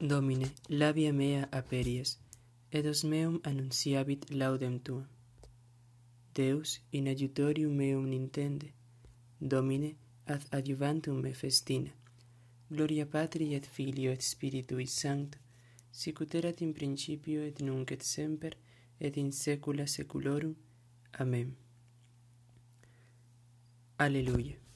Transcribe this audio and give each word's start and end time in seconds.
Domine, 0.00 0.52
labia 0.68 1.12
mea 1.12 1.48
aperies, 1.50 2.18
et 2.70 2.86
os 2.86 3.02
meum 3.02 3.40
annunciabit 3.42 4.30
laudem 4.30 4.78
tuam. 4.78 5.08
Deus 6.34 6.80
in 6.92 7.08
adjutorium 7.08 7.72
meum 7.72 8.06
nintende, 8.06 8.72
Domine, 9.40 9.96
ad 10.26 10.42
adjuvantum 10.52 11.20
me 11.20 11.32
festina. 11.32 11.90
Gloria 12.70 13.06
Patri 13.06 13.54
et 13.54 13.66
Filio 13.66 14.12
et 14.12 14.22
Spiritui 14.22 14.86
Sancto, 14.86 15.38
sicut 15.90 16.34
erat 16.34 16.60
in 16.60 16.72
principio 16.72 17.42
et 17.42 17.60
nunc 17.60 17.90
et 17.90 18.02
semper 18.02 18.54
et 19.00 19.16
in 19.16 19.32
saecula 19.32 19.86
saeculorum. 19.86 20.54
Amen. 21.18 21.56
Alleluia. 23.98 24.67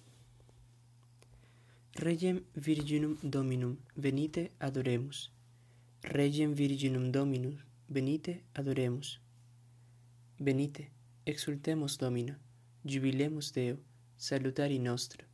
Regem 1.95 2.43
Virginum 2.57 3.19
Dominum, 3.23 3.77
venite 3.95 4.51
adoremus. 4.59 5.31
Regem 6.03 6.55
Virginum 6.55 7.13
Dominum, 7.13 7.59
venite 7.87 8.43
adoremus. 8.55 9.21
Venite, 10.41 10.91
exultemos 11.27 11.99
Domino, 11.99 12.35
jubilemus 12.83 13.53
Deo, 13.53 13.77
salutari 14.17 14.79
nostro. 14.79 15.27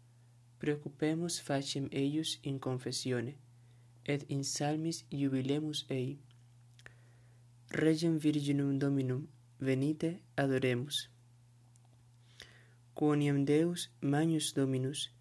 Preocupemus 0.58 1.38
facem 1.38 1.88
eius 1.92 2.40
in 2.42 2.58
confessione, 2.58 3.36
et 4.04 4.24
in 4.28 4.42
salmis 4.42 5.04
jubilemus 5.12 5.86
ei. 5.88 6.18
Regem 7.70 8.18
Virginum 8.18 8.80
Dominum, 8.80 9.28
venite 9.60 10.20
adoremus. 10.36 11.08
Quoniam 12.94 13.44
Deus 13.44 13.90
magnus 14.02 14.52
Dominus, 14.52 15.12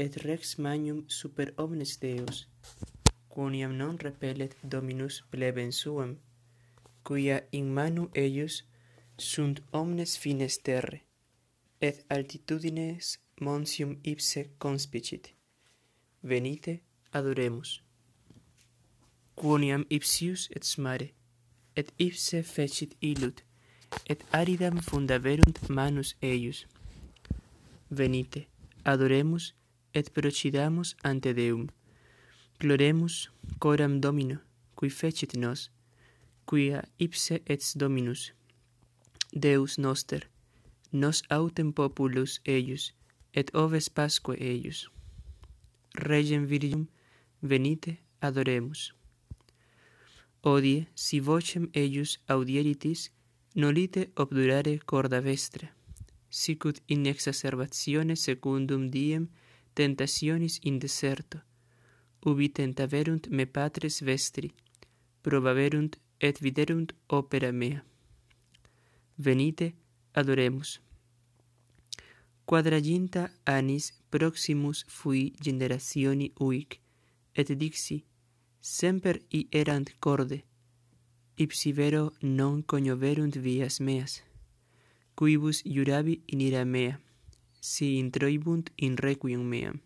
et 0.00 0.16
rex 0.24 0.56
magnum 0.58 1.04
super 1.08 1.48
omnes 1.56 1.98
Deus, 2.00 2.46
quoniam 3.28 3.72
non 3.76 3.98
repellet 3.98 4.56
Dominus 4.62 5.22
plebem 5.30 5.72
suam, 5.72 6.16
quia 7.04 7.38
in 7.52 7.68
manu 7.76 8.08
eius 8.14 8.62
sunt 9.18 9.60
omnes 9.72 10.16
fines 10.22 10.58
terre, 10.66 11.00
et 11.80 12.04
altitudines 12.08 13.18
monsium 13.40 13.98
ipse 14.02 14.48
conspicit. 14.58 15.34
Venite, 16.22 16.80
adoremus. 17.12 17.82
Quoniam 19.34 19.84
ipsius 19.90 20.48
et 20.56 20.64
smare, 20.64 21.12
et 21.76 21.92
ipse 21.98 22.42
fecit 22.42 22.96
illut, 23.00 23.44
et 24.08 24.24
aridam 24.32 24.80
fundaverunt 24.80 25.68
manus 25.68 26.16
eius. 26.22 26.66
Venite, 27.90 28.46
adoremus, 28.84 29.54
et 29.94 30.10
procidamus 30.10 30.96
ante 31.02 31.32
Deum. 31.34 31.68
Gloremus 32.58 33.30
coram 33.58 34.00
Domino, 34.00 34.38
qui 34.76 34.90
fecit 34.90 35.36
nos, 35.36 35.70
quia 36.46 36.84
ipse 36.98 37.40
et 37.46 37.62
Dominus, 37.76 38.32
Deus 39.32 39.78
noster, 39.78 40.28
nos 40.92 41.22
autem 41.30 41.72
populus 41.72 42.40
eius, 42.44 42.92
et 43.32 43.50
oves 43.54 43.88
pasque 43.88 44.34
eius. 44.38 44.90
Regem 45.94 46.44
Virgum, 46.46 46.88
venite, 47.42 47.98
adoremus. 48.20 48.92
Odie, 50.42 50.86
si 50.94 51.20
vocem 51.20 51.68
eius 51.74 52.18
audieritis, 52.28 53.10
nolite 53.54 54.10
obdurare 54.16 54.78
corda 54.84 55.20
vestra, 55.20 55.68
sicut 56.28 56.80
in 56.88 57.06
exacerbatione 57.06 58.16
secundum 58.16 58.90
diem 58.90 59.28
tentationis 59.74 60.58
in 60.62 60.78
deserto, 60.78 61.40
ubi 62.24 62.48
tentaverunt 62.48 63.28
me 63.28 63.46
patres 63.46 64.00
vestri, 64.02 64.52
probaverunt 65.22 65.98
et 66.18 66.38
viderunt 66.40 66.92
opera 67.08 67.52
mea. 67.52 67.84
Venite, 69.16 69.74
adoremus. 70.12 70.80
Quadraginta 72.44 73.30
annis 73.44 73.92
proximus 74.10 74.84
fui 74.88 75.32
generationi 75.40 76.32
uic, 76.40 76.80
et 77.34 77.52
dixi, 77.56 78.04
semper 78.60 79.20
i 79.30 79.46
erant 79.50 79.92
corde, 80.00 80.42
ipsi 81.36 81.72
vero 81.72 82.12
non 82.20 82.62
cognoverunt 82.62 83.36
vias 83.36 83.80
meas, 83.80 84.22
quibus 85.14 85.62
jurabi 85.64 86.22
in 86.26 86.40
ira 86.40 86.64
mea 86.64 86.98
si 87.60 87.98
introibunt 87.98 88.70
in 88.76 88.96
requiem 88.96 89.42
meam. 89.42 89.80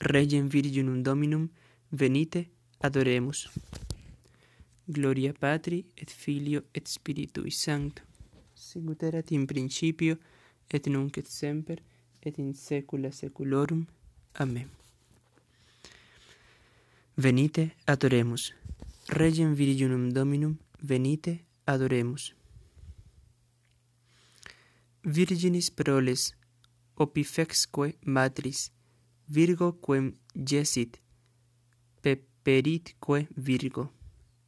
Regem 0.00 0.48
Virginum 0.48 1.02
Dominum, 1.02 1.48
venite, 1.90 2.48
adoremus. 2.80 3.48
Gloria 4.86 5.32
Patri 5.32 5.84
et 5.94 6.10
Filio 6.10 6.64
et 6.72 6.86
Spiritui 6.86 7.50
Sancto. 7.50 8.02
Sicut 8.54 9.02
erat 9.02 9.30
in 9.30 9.46
principio 9.46 10.18
et 10.68 10.86
nunc 10.86 11.16
et 11.16 11.26
semper 11.26 11.80
et 12.22 12.38
in 12.38 12.52
saecula 12.54 13.10
saeculorum. 13.10 13.86
Amen. 14.34 14.68
Venite, 17.16 17.70
adoremus. 17.86 18.52
Regem 19.08 19.54
Virginum 19.54 20.12
Dominum, 20.12 20.58
venite, 20.82 21.44
adoremus. 21.66 22.34
Virginis 25.06 25.68
proles, 25.70 26.34
opifexque 26.96 27.98
matris, 28.06 28.72
virgo 29.28 29.74
quem 29.74 30.14
gesit, 30.34 30.98
peperitque 32.00 33.28
virgo. 33.36 33.92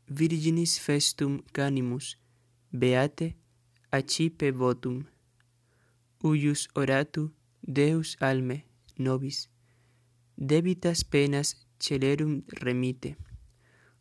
Virginis 0.09 0.78
festum 0.78 1.43
canimus, 1.53 2.17
beate 2.72 3.37
acipe 3.93 4.50
votum. 4.50 5.05
Uius 6.25 6.69
oratu 6.75 7.34
Deus 7.61 8.17
alme 8.19 8.65
nobis, 8.97 9.50
debitas 10.38 11.05
penas 11.05 11.67
celerum 11.78 12.44
remite, 12.49 13.19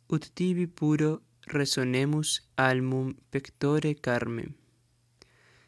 ut 0.08 0.32
tibi 0.34 0.68
puro 0.68 1.22
resonemus 1.48 2.48
almum 2.56 3.14
pectore 3.30 3.94
carmem 3.96 4.56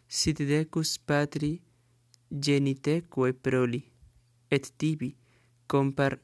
sit 0.08 0.38
decus 0.38 0.98
patri 0.98 1.62
geniteque 2.32 3.34
proli, 3.34 3.84
et 4.50 4.72
tibi 4.78 5.16
compar 5.68 6.20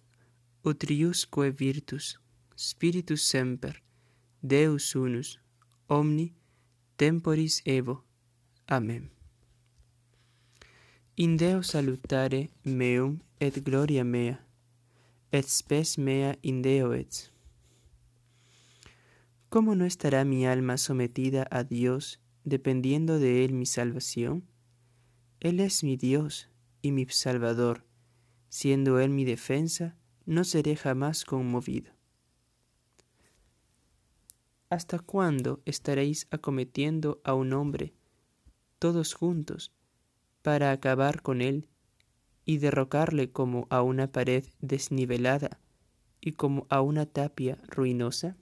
utriusque 0.64 1.52
virtus, 1.52 2.20
spiritus 2.56 3.22
semper, 3.22 3.84
Deus 4.42 4.96
unus, 4.96 5.40
omni 5.88 6.34
temporis 6.98 7.62
evo. 7.66 8.04
Amen. 8.68 9.12
In 11.16 11.38
Deo 11.38 11.62
salutare 11.62 12.50
meum 12.64 13.20
et 13.40 13.64
gloria 13.64 14.04
mea, 14.04 14.40
et 15.32 15.46
spes 15.46 15.98
mea 15.98 16.36
in 16.42 16.62
Deo 16.62 16.94
et. 16.94 17.30
¿Cómo 19.50 19.76
no 19.76 19.86
estará 19.86 20.26
mi 20.26 20.48
alma 20.48 20.78
sometida 20.78 21.46
a 21.52 21.64
Dios 21.64 22.20
dependiendo 22.44 23.20
de 23.20 23.46
Él 23.46 23.54
mi 23.54 23.66
salvación? 23.66 24.46
Él 25.40 25.60
es 25.60 25.84
mi 25.84 25.98
Dios 25.98 26.50
y 26.82 26.92
mi 26.92 27.06
Salvador. 27.06 27.86
Siendo 28.50 29.00
Él 29.00 29.10
mi 29.10 29.26
defensa, 29.26 29.98
no 30.26 30.44
seré 30.44 30.76
jamás 30.76 31.26
conmovido. 31.26 31.92
¿Hasta 34.70 35.00
cuándo 35.00 35.62
estaréis 35.66 36.28
acometiendo 36.32 37.22
a 37.24 37.36
un 37.36 37.54
hombre, 37.54 37.94
todos 38.80 39.14
juntos, 39.14 39.72
para 40.42 40.72
acabar 40.72 41.22
con 41.22 41.42
él 41.42 41.70
y 42.44 42.58
derrocarle 42.58 43.32
como 43.32 43.68
a 43.70 43.82
una 43.82 44.12
pared 44.12 44.46
desnivelada 44.62 45.60
y 46.20 46.34
como 46.34 46.66
a 46.70 46.82
una 46.82 47.06
tapia 47.06 47.60
ruinosa? 47.68 48.36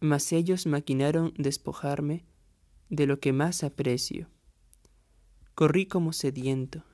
Mas 0.00 0.32
ellos 0.32 0.66
maquinaron 0.66 1.32
despojarme 1.38 2.24
de 2.88 3.06
lo 3.06 3.18
que 3.18 3.32
más 3.32 3.64
aprecio. 3.64 4.28
Corrí 5.54 5.86
como 5.86 6.12
sediento. 6.12 6.84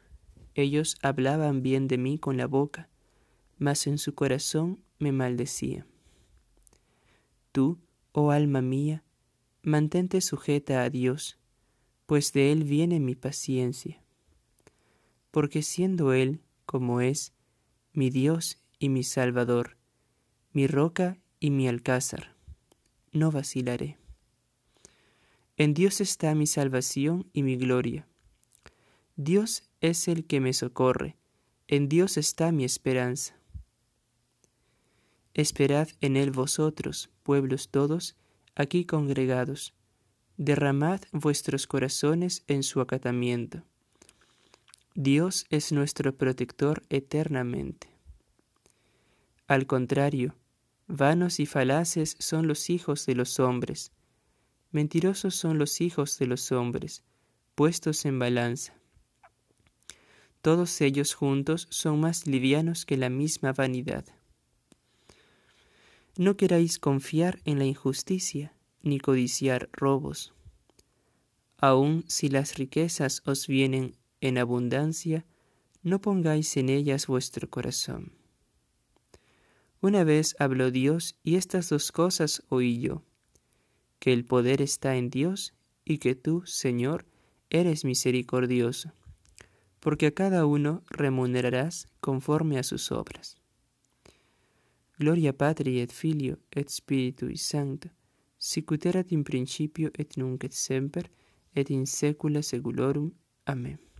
Ellos 0.54 0.96
hablaban 1.02 1.62
bien 1.62 1.88
de 1.88 1.98
mí 1.98 2.18
con 2.18 2.36
la 2.36 2.46
boca, 2.46 2.88
mas 3.58 3.86
en 3.86 3.98
su 3.98 4.14
corazón 4.14 4.80
me 4.98 5.12
maldecían. 5.12 5.86
Tú, 7.52 7.80
oh 8.12 8.30
alma 8.30 8.62
mía, 8.62 9.04
mantente 9.62 10.20
sujeta 10.20 10.82
a 10.82 10.90
Dios, 10.90 11.38
pues 12.06 12.32
de 12.32 12.52
Él 12.52 12.64
viene 12.64 13.00
mi 13.00 13.14
paciencia. 13.14 14.02
Porque 15.30 15.62
siendo 15.62 16.12
Él, 16.12 16.42
como 16.66 17.00
es, 17.00 17.32
mi 17.92 18.10
Dios 18.10 18.58
y 18.78 18.88
mi 18.88 19.02
Salvador, 19.02 19.76
mi 20.52 20.66
roca 20.66 21.18
y 21.40 21.50
mi 21.50 21.68
alcázar, 21.68 22.31
no 23.12 23.30
vacilaré. 23.30 23.98
En 25.56 25.74
Dios 25.74 26.00
está 26.00 26.34
mi 26.34 26.46
salvación 26.46 27.28
y 27.32 27.42
mi 27.42 27.56
gloria. 27.56 28.06
Dios 29.16 29.68
es 29.80 30.08
el 30.08 30.24
que 30.24 30.40
me 30.40 30.52
socorre, 30.52 31.16
en 31.68 31.88
Dios 31.88 32.16
está 32.16 32.52
mi 32.52 32.64
esperanza. 32.64 33.36
Esperad 35.34 35.88
en 36.00 36.16
él 36.16 36.30
vosotros, 36.30 37.10
pueblos 37.22 37.68
todos, 37.68 38.16
aquí 38.54 38.84
congregados. 38.84 39.74
Derramad 40.36 41.00
vuestros 41.12 41.66
corazones 41.66 42.44
en 42.48 42.62
su 42.62 42.80
acatamiento. 42.80 43.62
Dios 44.94 45.46
es 45.48 45.72
nuestro 45.72 46.14
protector 46.14 46.82
eternamente. 46.90 47.88
Al 49.46 49.66
contrario, 49.66 50.34
vanos 50.92 51.40
y 51.40 51.46
falaces 51.46 52.16
son 52.18 52.46
los 52.46 52.68
hijos 52.68 53.06
de 53.06 53.14
los 53.14 53.40
hombres, 53.40 53.92
mentirosos 54.72 55.34
son 55.34 55.58
los 55.58 55.80
hijos 55.80 56.18
de 56.18 56.26
los 56.26 56.52
hombres, 56.52 57.02
puestos 57.54 58.04
en 58.04 58.18
balanza. 58.18 58.74
Todos 60.42 60.80
ellos 60.82 61.14
juntos 61.14 61.66
son 61.70 62.00
más 62.00 62.26
livianos 62.26 62.84
que 62.84 62.98
la 62.98 63.08
misma 63.08 63.54
vanidad. 63.54 64.04
No 66.18 66.36
queráis 66.36 66.78
confiar 66.78 67.40
en 67.46 67.58
la 67.58 67.64
injusticia, 67.64 68.52
ni 68.82 69.00
codiciar 69.00 69.70
robos. 69.72 70.34
Aun 71.56 72.04
si 72.08 72.28
las 72.28 72.56
riquezas 72.56 73.22
os 73.24 73.46
vienen 73.46 73.96
en 74.20 74.36
abundancia, 74.36 75.24
no 75.82 76.02
pongáis 76.02 76.54
en 76.58 76.68
ellas 76.68 77.06
vuestro 77.06 77.48
corazón. 77.48 78.21
Una 79.82 80.04
vez 80.04 80.36
habló 80.38 80.70
Dios 80.70 81.16
y 81.24 81.34
estas 81.34 81.68
dos 81.68 81.90
cosas 81.90 82.44
oí 82.48 82.80
yo, 82.80 83.02
que 83.98 84.12
el 84.12 84.24
poder 84.24 84.62
está 84.62 84.94
en 84.94 85.10
Dios 85.10 85.54
y 85.84 85.98
que 85.98 86.14
tú, 86.14 86.44
Señor, 86.46 87.04
eres 87.50 87.84
misericordioso, 87.84 88.92
porque 89.80 90.06
a 90.06 90.14
cada 90.14 90.46
uno 90.46 90.84
remunerarás 90.88 91.88
conforme 91.98 92.60
a 92.60 92.62
sus 92.62 92.92
obras. 92.92 93.38
Gloria 94.98 95.36
Patri 95.36 95.80
et 95.80 95.90
Filio 95.90 96.38
et 96.52 96.68
Spiritui 96.68 97.36
Sancto, 97.36 97.90
sicut 98.38 98.86
erat 98.86 99.10
in 99.10 99.24
principio 99.24 99.90
et 99.98 100.16
nunc 100.16 100.44
et 100.44 100.54
semper 100.54 101.10
et 101.56 101.70
in 101.70 101.86
saecula 101.86 102.42
saeculorum. 102.42 103.10
Amén. 103.46 103.91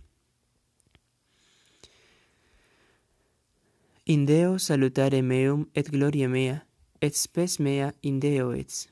In 4.05 4.25
Deo 4.25 4.59
salutare 4.59 5.21
meum 5.21 5.69
et 5.73 5.89
gloria 5.89 6.27
mea, 6.27 6.65
et 6.99 7.15
spes 7.15 7.57
mea 7.59 7.93
in 8.01 8.19
Deo 8.19 8.51
et. 8.51 8.89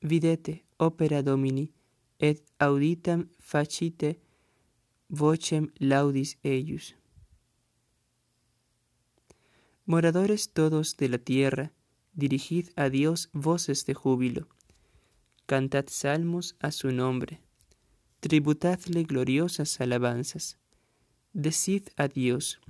Videte 0.00 0.62
opera 0.78 1.20
Domini, 1.22 1.72
et 2.20 2.44
auditam 2.60 3.28
facite 3.40 4.20
vocem 5.08 5.72
laudis 5.80 6.36
eius. 6.44 6.94
Moradores 9.84 10.52
todos 10.52 10.96
de 10.96 11.08
la 11.08 11.18
tierra, 11.18 11.72
dirigid 12.14 12.70
a 12.76 12.88
Dios 12.88 13.30
voces 13.32 13.84
de 13.84 13.94
júbilo. 13.94 14.46
Cantad 15.46 15.88
salmos 15.88 16.54
a 16.60 16.70
su 16.70 16.92
nombre. 16.92 17.40
Tributadle 18.20 19.02
gloriosas 19.02 19.80
alabanzas. 19.80 20.56
Decid 21.32 21.88
a 21.96 22.06
Dios, 22.06 22.60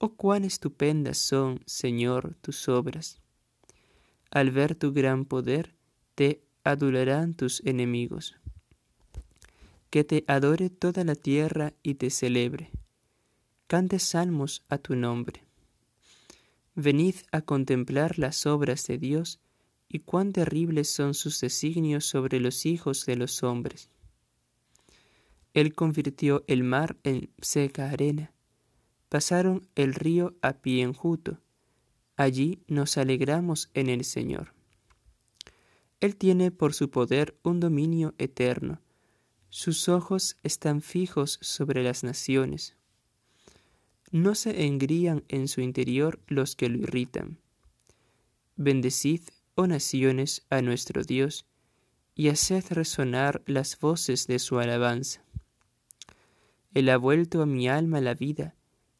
Oh 0.00 0.14
cuán 0.14 0.44
estupendas 0.44 1.18
son, 1.18 1.60
Señor, 1.66 2.36
tus 2.40 2.68
obras. 2.68 3.20
Al 4.30 4.52
ver 4.52 4.76
tu 4.76 4.92
gran 4.92 5.24
poder, 5.24 5.74
te 6.14 6.44
adularán 6.62 7.34
tus 7.34 7.60
enemigos. 7.64 8.36
Que 9.90 10.04
te 10.04 10.24
adore 10.28 10.70
toda 10.70 11.02
la 11.02 11.16
tierra 11.16 11.72
y 11.82 11.94
te 11.94 12.10
celebre. 12.10 12.70
Cante 13.66 13.98
salmos 13.98 14.62
a 14.68 14.78
tu 14.78 14.94
nombre. 14.94 15.42
Venid 16.76 17.16
a 17.32 17.40
contemplar 17.40 18.20
las 18.20 18.46
obras 18.46 18.86
de 18.86 18.98
Dios 18.98 19.40
y 19.88 20.00
cuán 20.00 20.32
terribles 20.32 20.88
son 20.88 21.14
sus 21.14 21.40
designios 21.40 22.04
sobre 22.06 22.38
los 22.38 22.66
hijos 22.66 23.04
de 23.04 23.16
los 23.16 23.42
hombres. 23.42 23.90
Él 25.54 25.74
convirtió 25.74 26.44
el 26.46 26.62
mar 26.62 26.96
en 27.02 27.30
seca 27.40 27.90
arena 27.90 28.32
pasaron 29.08 29.68
el 29.74 29.94
río 29.94 30.34
a 30.42 30.54
pie 30.54 30.82
enjuto. 30.82 31.38
Allí 32.16 32.62
nos 32.66 32.98
alegramos 32.98 33.70
en 33.74 33.88
el 33.88 34.04
Señor. 34.04 34.52
Él 36.00 36.16
tiene 36.16 36.50
por 36.50 36.74
su 36.74 36.90
poder 36.90 37.36
un 37.42 37.60
dominio 37.60 38.14
eterno. 38.18 38.80
Sus 39.50 39.88
ojos 39.88 40.36
están 40.42 40.82
fijos 40.82 41.38
sobre 41.42 41.82
las 41.82 42.04
naciones. 42.04 42.76
No 44.10 44.34
se 44.34 44.64
engrían 44.64 45.24
en 45.28 45.48
su 45.48 45.60
interior 45.60 46.20
los 46.28 46.56
que 46.56 46.68
lo 46.68 46.78
irritan. 46.78 47.38
Bendecid, 48.56 49.22
oh 49.54 49.66
naciones, 49.66 50.46
a 50.50 50.62
nuestro 50.62 51.02
Dios, 51.02 51.46
y 52.14 52.28
haced 52.28 52.64
resonar 52.70 53.42
las 53.46 53.78
voces 53.78 54.26
de 54.26 54.38
su 54.38 54.58
alabanza. 54.58 55.22
Él 56.74 56.88
ha 56.88 56.96
vuelto 56.96 57.42
a 57.42 57.46
mi 57.46 57.68
alma 57.68 58.00
la 58.00 58.14
vida, 58.14 58.54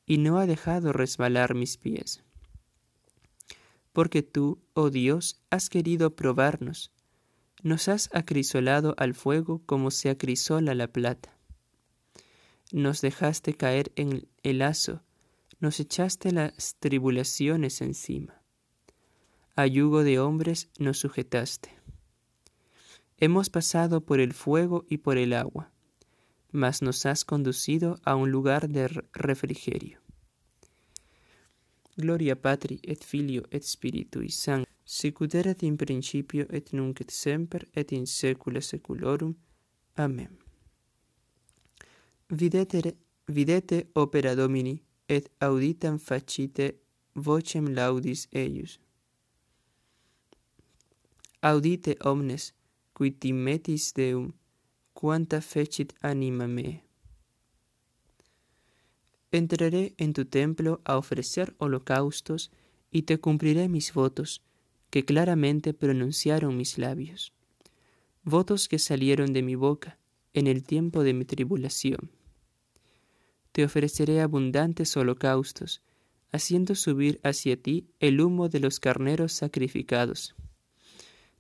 y 0.08 0.16
no 0.16 0.38
ha 0.38 0.46
dejado 0.46 0.92
resbalar 0.94 1.54
mis 1.54 1.76
pies. 1.76 2.24
Porque 3.92 4.22
tú, 4.22 4.58
oh 4.72 4.88
Dios, 4.88 5.42
has 5.50 5.68
querido 5.68 6.16
probarnos, 6.16 6.90
nos 7.62 7.88
has 7.88 8.08
acrisolado 8.14 8.94
al 8.96 9.14
fuego 9.14 9.60
como 9.66 9.90
se 9.90 10.08
acrisola 10.08 10.74
la 10.74 10.88
plata. 10.88 11.36
Nos 12.72 13.02
dejaste 13.02 13.52
caer 13.54 13.92
en 13.96 14.26
el 14.42 14.58
lazo, 14.58 15.02
nos 15.60 15.78
echaste 15.78 16.32
las 16.32 16.76
tribulaciones 16.78 17.82
encima. 17.82 18.40
A 19.56 19.66
yugo 19.66 20.04
de 20.04 20.20
hombres 20.20 20.70
nos 20.78 20.98
sujetaste. 20.98 21.70
Hemos 23.18 23.50
pasado 23.50 24.00
por 24.00 24.20
el 24.20 24.32
fuego 24.32 24.86
y 24.88 24.98
por 24.98 25.18
el 25.18 25.34
agua 25.34 25.70
mas 26.52 26.82
nos 26.82 27.04
has 27.06 27.24
conducido 27.24 28.00
a 28.04 28.14
un 28.14 28.30
lugar 28.30 28.68
de 28.68 28.88
refrigerio. 29.12 30.00
Gloria 31.96 32.36
Patri 32.36 32.80
et 32.82 33.04
Filio 33.04 33.42
et 33.50 33.64
Spiritui 33.64 34.30
Sancti, 34.30 34.70
sicut 34.84 35.34
erat 35.34 35.62
in 35.62 35.76
principio 35.76 36.46
et 36.50 36.72
nunc 36.72 37.00
et 37.00 37.10
semper 37.10 37.68
et 37.74 37.92
in 37.92 38.06
saecula 38.06 38.60
saeculorum. 38.60 39.34
Amen. 39.96 40.38
Videte 42.30 42.96
videte 43.26 43.88
opera 43.94 44.34
Domini 44.34 44.82
et 45.08 45.30
auditam 45.40 45.98
facite 45.98 46.80
vocem 47.14 47.66
laudis 47.74 48.28
eius. 48.32 48.78
Audite 51.42 51.96
omnes 52.04 52.54
qui 52.94 53.10
timetis 53.10 53.92
Deum 53.94 54.32
cuanta 55.00 55.40
fecit 55.40 55.92
anima 56.00 56.48
me. 56.48 56.82
Entraré 59.30 59.94
en 59.96 60.12
tu 60.12 60.24
templo 60.24 60.80
a 60.84 60.96
ofrecer 60.98 61.54
holocaustos 61.58 62.50
y 62.90 63.02
te 63.02 63.18
cumpliré 63.18 63.68
mis 63.68 63.92
votos, 63.92 64.42
que 64.90 65.04
claramente 65.04 65.72
pronunciaron 65.72 66.56
mis 66.56 66.78
labios, 66.78 67.32
votos 68.24 68.66
que 68.66 68.80
salieron 68.80 69.32
de 69.32 69.42
mi 69.42 69.54
boca 69.54 70.00
en 70.34 70.48
el 70.48 70.64
tiempo 70.64 71.04
de 71.04 71.14
mi 71.14 71.24
tribulación. 71.24 72.10
Te 73.52 73.64
ofreceré 73.64 74.20
abundantes 74.20 74.96
holocaustos, 74.96 75.80
haciendo 76.32 76.74
subir 76.74 77.20
hacia 77.22 77.56
ti 77.56 77.86
el 78.00 78.20
humo 78.20 78.48
de 78.48 78.58
los 78.58 78.80
carneros 78.80 79.32
sacrificados. 79.32 80.34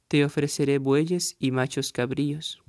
Te 0.06 0.24
ofreceré 0.24 0.78
bueyes 0.78 1.34
y 1.40 1.50
machos 1.50 1.90
cabríos 1.90 2.62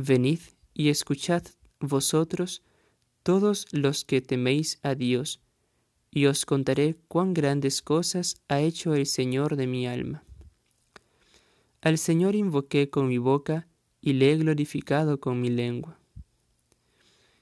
Venid 0.00 0.38
y 0.74 0.90
escuchad 0.90 1.42
vosotros 1.80 2.62
todos 3.24 3.66
los 3.72 4.04
que 4.04 4.20
teméis 4.20 4.78
a 4.84 4.94
Dios, 4.94 5.40
y 6.12 6.26
os 6.26 6.46
contaré 6.46 6.94
cuán 7.08 7.34
grandes 7.34 7.82
cosas 7.82 8.36
ha 8.46 8.60
hecho 8.60 8.94
el 8.94 9.06
Señor 9.06 9.56
de 9.56 9.66
mi 9.66 9.88
alma. 9.88 10.22
Al 11.80 11.98
Señor 11.98 12.36
invoqué 12.36 12.90
con 12.90 13.08
mi 13.08 13.18
boca 13.18 13.66
y 14.00 14.12
le 14.12 14.30
he 14.30 14.36
glorificado 14.36 15.18
con 15.18 15.40
mi 15.40 15.50
lengua. 15.50 15.98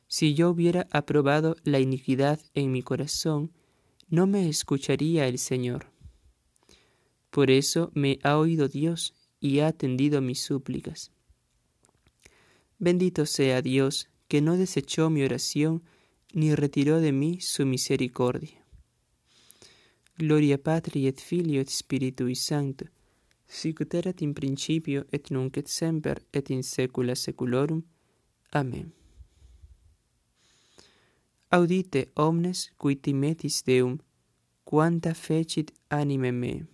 Si 0.09 0.33
yo 0.33 0.49
hubiera 0.49 0.89
aprobado 0.93 1.57
la 1.63 1.79
iniquidad 1.79 2.41
en 2.55 2.73
mi 2.73 2.83
corazón, 2.83 3.53
no 4.09 4.27
me 4.27 4.49
escucharía 4.49 5.29
el 5.29 5.39
Señor. 5.39 5.89
Por 7.29 7.51
eso 7.51 7.91
me 7.93 8.19
ha 8.23 8.39
oído 8.39 8.67
Dios 8.67 9.13
y 9.41 9.59
ha 9.59 9.67
atendido 9.67 10.23
mis 10.23 10.41
súplicas. 10.43 11.13
Bendito 12.79 13.27
sea 13.27 13.63
Dios, 13.63 14.09
que 14.29 14.41
no 14.41 14.57
desechó 14.57 15.09
mi 15.11 15.23
oración, 15.23 15.83
ni 16.33 16.55
retiró 16.55 17.01
de 17.01 17.13
mí 17.13 17.41
su 17.41 17.65
misericordia. 17.65 18.65
Gloria 20.19 20.59
Patri 20.63 21.07
et 21.07 21.21
Filio 21.21 21.61
et 21.61 21.69
Spiritui 21.69 22.35
Sancto, 22.35 22.87
sicut 23.47 23.95
erat 23.95 24.23
in 24.23 24.33
principio 24.35 25.07
et 25.13 25.31
nunc 25.31 25.57
et 25.57 25.69
semper 25.69 26.23
et 26.33 26.51
in 26.51 26.63
saecula 26.63 27.15
saeculorum. 27.15 27.83
Amen. 28.53 28.93
Audite 31.51 32.11
omnes 32.15 32.73
qui 32.77 32.97
timetis 32.97 33.63
Deum, 33.65 33.99
quanta 34.65 35.15
fecit 35.15 35.73
anime 35.89 36.33
me. 36.33 36.67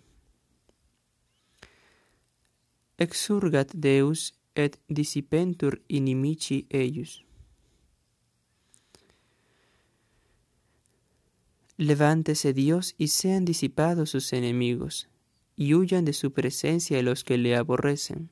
Exurgat 2.96 3.74
Deus 3.74 4.32
et 4.54 4.78
dissipentur 4.88 5.82
inimici 5.88 6.66
eius. 6.70 7.24
Levántese 11.78 12.52
Dios 12.52 12.94
y 12.98 13.08
sean 13.08 13.44
disipados 13.44 14.10
sus 14.10 14.32
enemigos, 14.32 15.08
y 15.56 15.74
huyan 15.74 16.04
de 16.04 16.12
su 16.12 16.32
presencia 16.32 17.02
los 17.02 17.24
que 17.24 17.38
le 17.38 17.56
aborrecen. 17.56 18.30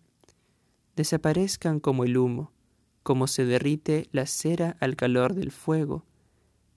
Desaparezcan 0.94 1.80
como 1.80 2.04
el 2.04 2.16
humo, 2.16 2.52
como 3.02 3.26
se 3.26 3.44
derrite 3.44 4.08
la 4.12 4.26
cera 4.26 4.76
al 4.80 4.94
calor 4.96 5.34
del 5.34 5.50
fuego, 5.50 6.04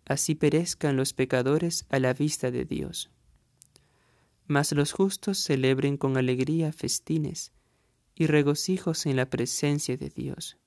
así 0.05 0.35
perezcan 0.35 0.95
los 0.95 1.13
pecadores 1.13 1.85
a 1.89 2.00
la 2.00 2.13
vista 2.13 2.50
de 2.50 2.65
Dios. 2.65 3.09
Mas 4.47 4.71
los 4.71 4.93
justos 4.93 5.38
celebren 5.39 5.97
con 5.97 6.17
alegría 6.17 6.71
festines 6.71 7.51
y 8.15 8.27
regocijos 8.27 9.05
en 9.05 9.15
la 9.15 9.29
presencia 9.29 9.98
de 9.98 10.10
Dios. 10.10 10.58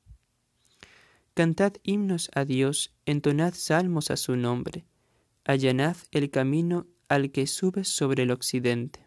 Cantad 1.35 1.75
himnos 1.83 2.31
a 2.35 2.45
Dios, 2.45 2.95
entonad 3.05 3.55
salmos 3.55 4.11
a 4.11 4.17
su 4.17 4.37
nombre, 4.37 4.87
allanad 5.45 5.97
el 6.11 6.31
camino 6.31 6.87
al 7.09 7.31
que 7.31 7.47
sube 7.47 7.85
sobre 7.85 8.25
el 8.25 8.31
occidente. 8.31 9.07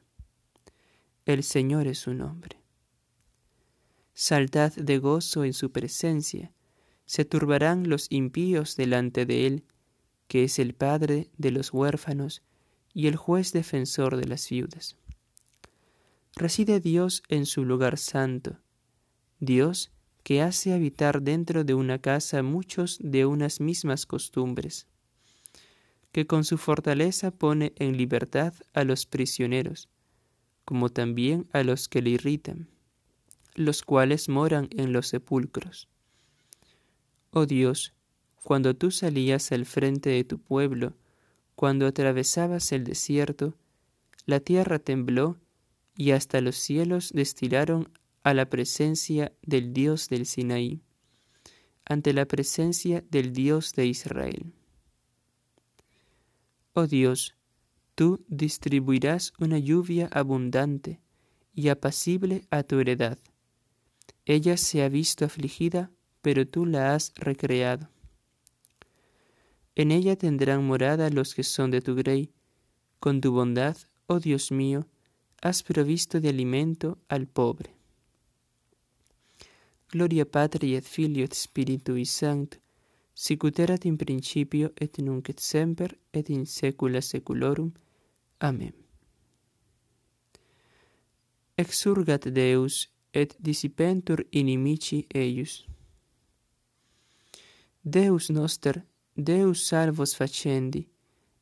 El 1.26 1.44
Señor 1.44 1.88
es 1.88 2.00
su 2.00 2.14
nombre. 2.14 2.62
Saltad 4.14 4.74
de 4.74 4.98
gozo 5.00 5.44
en 5.44 5.54
su 5.54 5.72
presencia, 5.72 6.52
se 7.06 7.26
turbarán 7.26 7.90
los 7.90 8.06
impíos 8.12 8.76
delante 8.76 9.26
de 9.26 9.48
él, 9.48 9.64
que 10.28 10.44
es 10.44 10.60
el 10.60 10.76
Padre 10.76 11.32
de 11.38 11.50
los 11.50 11.74
huérfanos 11.74 12.44
y 12.94 13.08
el 13.08 13.16
juez 13.16 13.52
defensor 13.52 14.18
de 14.18 14.28
las 14.28 14.48
viudas. 14.48 14.96
Reside 16.40 16.80
Dios 16.80 17.22
en 17.28 17.46
su 17.46 17.66
lugar 17.66 17.98
santo, 17.98 18.56
Dios 19.42 19.92
que 20.24 20.42
hace 20.42 20.74
habitar 20.74 21.22
dentro 21.22 21.66
de 21.66 21.74
una 21.74 22.00
casa 22.00 22.44
muchos 22.44 22.98
de 23.02 23.26
unas 23.26 23.60
mismas 23.60 24.06
costumbres 24.06 24.88
que 26.14 26.28
con 26.28 26.46
su 26.46 26.58
fortaleza 26.58 27.32
pone 27.32 27.74
en 27.76 27.98
libertad 27.98 28.54
a 28.74 28.86
los 28.86 29.06
prisioneros, 29.06 29.90
como 30.64 30.88
también 30.88 31.46
a 31.52 31.64
los 31.64 31.90
que 31.90 32.02
le 32.02 32.12
irritan, 32.12 32.70
los 33.56 33.84
cuales 33.84 34.30
moran 34.30 34.70
en 34.72 34.94
los 34.94 35.10
sepulcros. 35.10 35.90
Oh 37.32 37.48
Dios, 37.48 37.94
cuando 38.46 38.78
tú 38.78 38.92
salías 38.92 39.52
al 39.52 39.66
frente 39.66 40.10
de 40.12 40.24
tu 40.24 40.40
pueblo, 40.40 40.94
cuando 41.58 41.86
atravesabas 41.86 42.72
el 42.72 42.86
desierto, 42.86 43.58
la 44.26 44.40
tierra 44.40 44.80
tembló 44.80 45.38
y 46.00 46.12
hasta 46.12 46.40
los 46.40 46.56
cielos 46.56 47.12
destilaron 47.14 47.92
a 48.24 48.34
la 48.34 48.50
presencia 48.50 49.34
del 49.42 49.74
Dios 49.74 50.08
del 50.08 50.26
Sinaí, 50.26 50.82
ante 51.84 52.14
la 52.14 52.26
presencia 52.26 53.04
del 53.12 53.34
Dios 53.34 53.74
de 53.74 53.86
Israel. 53.86 54.54
Oh 56.72 56.88
Dios, 56.88 57.36
tú 57.96 58.24
distribuirás 58.30 59.34
una 59.40 59.60
lluvia 59.60 60.08
abundante 60.14 61.02
y 61.54 61.68
apacible 61.68 62.46
a 62.50 62.64
tu 62.64 62.80
heredad. 62.80 63.20
Ella 64.24 64.56
se 64.56 64.84
ha 64.84 64.88
visto 64.88 65.26
afligida, 65.26 65.92
pero 66.22 66.48
tú 66.48 66.66
la 66.66 66.96
has 66.96 67.12
recreado. 67.16 67.90
En 69.76 69.92
ella 69.92 70.16
tendrán 70.16 70.66
morada 70.66 71.10
los 71.10 71.36
que 71.36 71.44
son 71.44 71.72
de 71.72 71.82
tu 71.82 71.94
grey. 71.96 72.32
Con 73.02 73.20
tu 73.20 73.34
bondad, 73.34 73.76
oh 74.08 74.22
Dios 74.22 74.50
mío, 74.54 74.88
has 75.42 75.62
provisto 75.64 76.20
di 76.20 76.28
alimento 76.28 77.00
al 77.08 77.28
pobre. 77.28 77.78
Gloria 79.88 80.26
Patri 80.26 80.76
et 80.76 80.86
Filio 80.86 81.24
et 81.24 81.34
Spiritui 81.34 82.06
Sancto, 82.06 82.58
sicut 83.14 83.60
erat 83.60 83.86
in 83.86 83.98
principio 83.98 84.72
et 84.76 84.98
nunc 85.00 85.30
et 85.30 85.40
semper 85.40 85.98
et 86.12 86.30
in 86.30 86.46
saecula 86.46 87.02
saeculorum. 87.02 87.72
Amen. 88.38 88.74
Exurgat 91.58 92.30
Deus 92.30 92.88
et 93.12 93.36
dissipentur 93.40 94.24
inimici 94.32 95.06
eius. 95.14 95.66
Deus 97.82 98.30
noster, 98.30 98.86
Deus 99.16 99.68
salvos 99.68 100.16
facendi, 100.16 100.88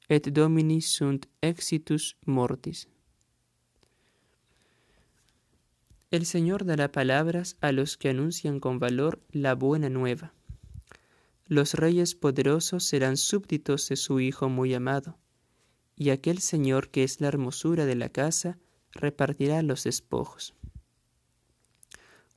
et 0.09 0.31
Domini 0.31 0.81
sunt 0.81 1.27
exitus 1.41 2.15
mortis. 2.25 2.87
El 6.09 6.25
Señor 6.25 6.63
dará 6.63 6.89
palabras 6.89 7.57
a 7.59 7.73
los 7.73 7.97
que 7.97 8.07
anuncian 8.07 8.61
con 8.61 8.79
valor 8.79 9.21
la 9.29 9.55
buena 9.55 9.89
nueva. 9.89 10.33
Los 11.47 11.73
reyes 11.73 12.15
poderosos 12.15 12.85
serán 12.85 13.17
súbditos 13.17 13.89
de 13.89 13.97
su 13.97 14.21
Hijo 14.21 14.47
muy 14.47 14.73
amado, 14.73 15.17
y 15.97 16.11
aquel 16.11 16.39
Señor 16.39 16.91
que 16.91 17.03
es 17.03 17.19
la 17.19 17.27
hermosura 17.27 17.85
de 17.85 17.95
la 17.95 18.07
casa 18.07 18.57
repartirá 18.91 19.61
los 19.63 19.83
despojos. 19.83 20.53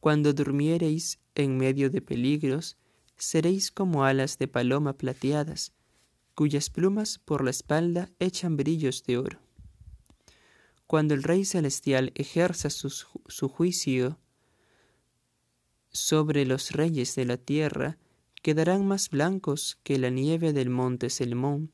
Cuando 0.00 0.33
durmiereis 0.33 1.21
en 1.37 1.57
medio 1.57 1.91
de 1.91 2.00
peligros, 2.00 2.77
seréis 3.17 3.71
como 3.71 4.05
alas 4.05 4.39
de 4.39 4.49
paloma 4.49 4.95
plateadas, 4.95 5.73
cuyas 6.35 6.71
plumas 6.71 7.19
por 7.19 7.45
la 7.45 7.50
espalda 7.50 8.11
echan 8.19 8.57
brillos 8.57 9.05
de 9.05 9.19
oro. 9.19 9.50
Cuando 10.90 11.14
el 11.14 11.23
Rey 11.23 11.44
Celestial 11.44 12.11
ejerza 12.16 12.68
su, 12.68 12.90
su 12.90 13.49
juicio 13.49 14.18
sobre 15.92 16.44
los 16.44 16.73
reyes 16.73 17.14
de 17.14 17.26
la 17.26 17.37
tierra, 17.37 17.97
quedarán 18.42 18.88
más 18.88 19.09
blancos 19.09 19.78
que 19.85 20.00
la 20.00 20.11
nieve 20.11 20.52
del 20.52 20.68
monte 20.68 21.09
Selmón. 21.09 21.70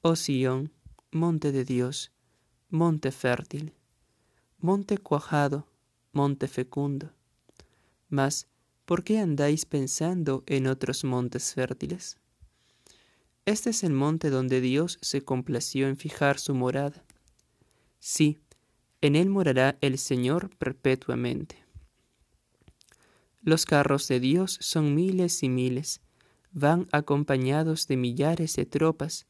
Oh 0.00 0.14
Sión, 0.14 0.72
monte 1.10 1.50
de 1.50 1.64
Dios, 1.64 2.12
monte 2.70 3.10
fértil, 3.10 3.72
monte 4.58 4.98
cuajado, 4.98 5.66
monte 6.12 6.46
fecundo. 6.46 7.10
Mas, 8.08 8.46
¿por 8.84 9.02
qué 9.02 9.18
andáis 9.18 9.66
pensando 9.66 10.44
en 10.46 10.68
otros 10.68 11.02
montes 11.02 11.52
fértiles? 11.52 12.18
Este 13.44 13.70
es 13.70 13.82
el 13.82 13.92
monte 13.92 14.30
donde 14.30 14.60
Dios 14.60 14.98
se 15.02 15.22
complació 15.22 15.88
en 15.88 15.96
fijar 15.96 16.38
su 16.38 16.54
morada. 16.54 17.04
Sí, 18.06 18.42
en 19.00 19.16
él 19.16 19.30
morará 19.30 19.78
el 19.80 19.96
Señor 19.96 20.54
perpetuamente. 20.58 21.64
Los 23.40 23.64
carros 23.64 24.08
de 24.08 24.20
Dios 24.20 24.58
son 24.60 24.94
miles 24.94 25.42
y 25.42 25.48
miles, 25.48 26.02
van 26.52 26.86
acompañados 26.92 27.88
de 27.88 27.96
millares 27.96 28.56
de 28.56 28.66
tropas, 28.66 29.26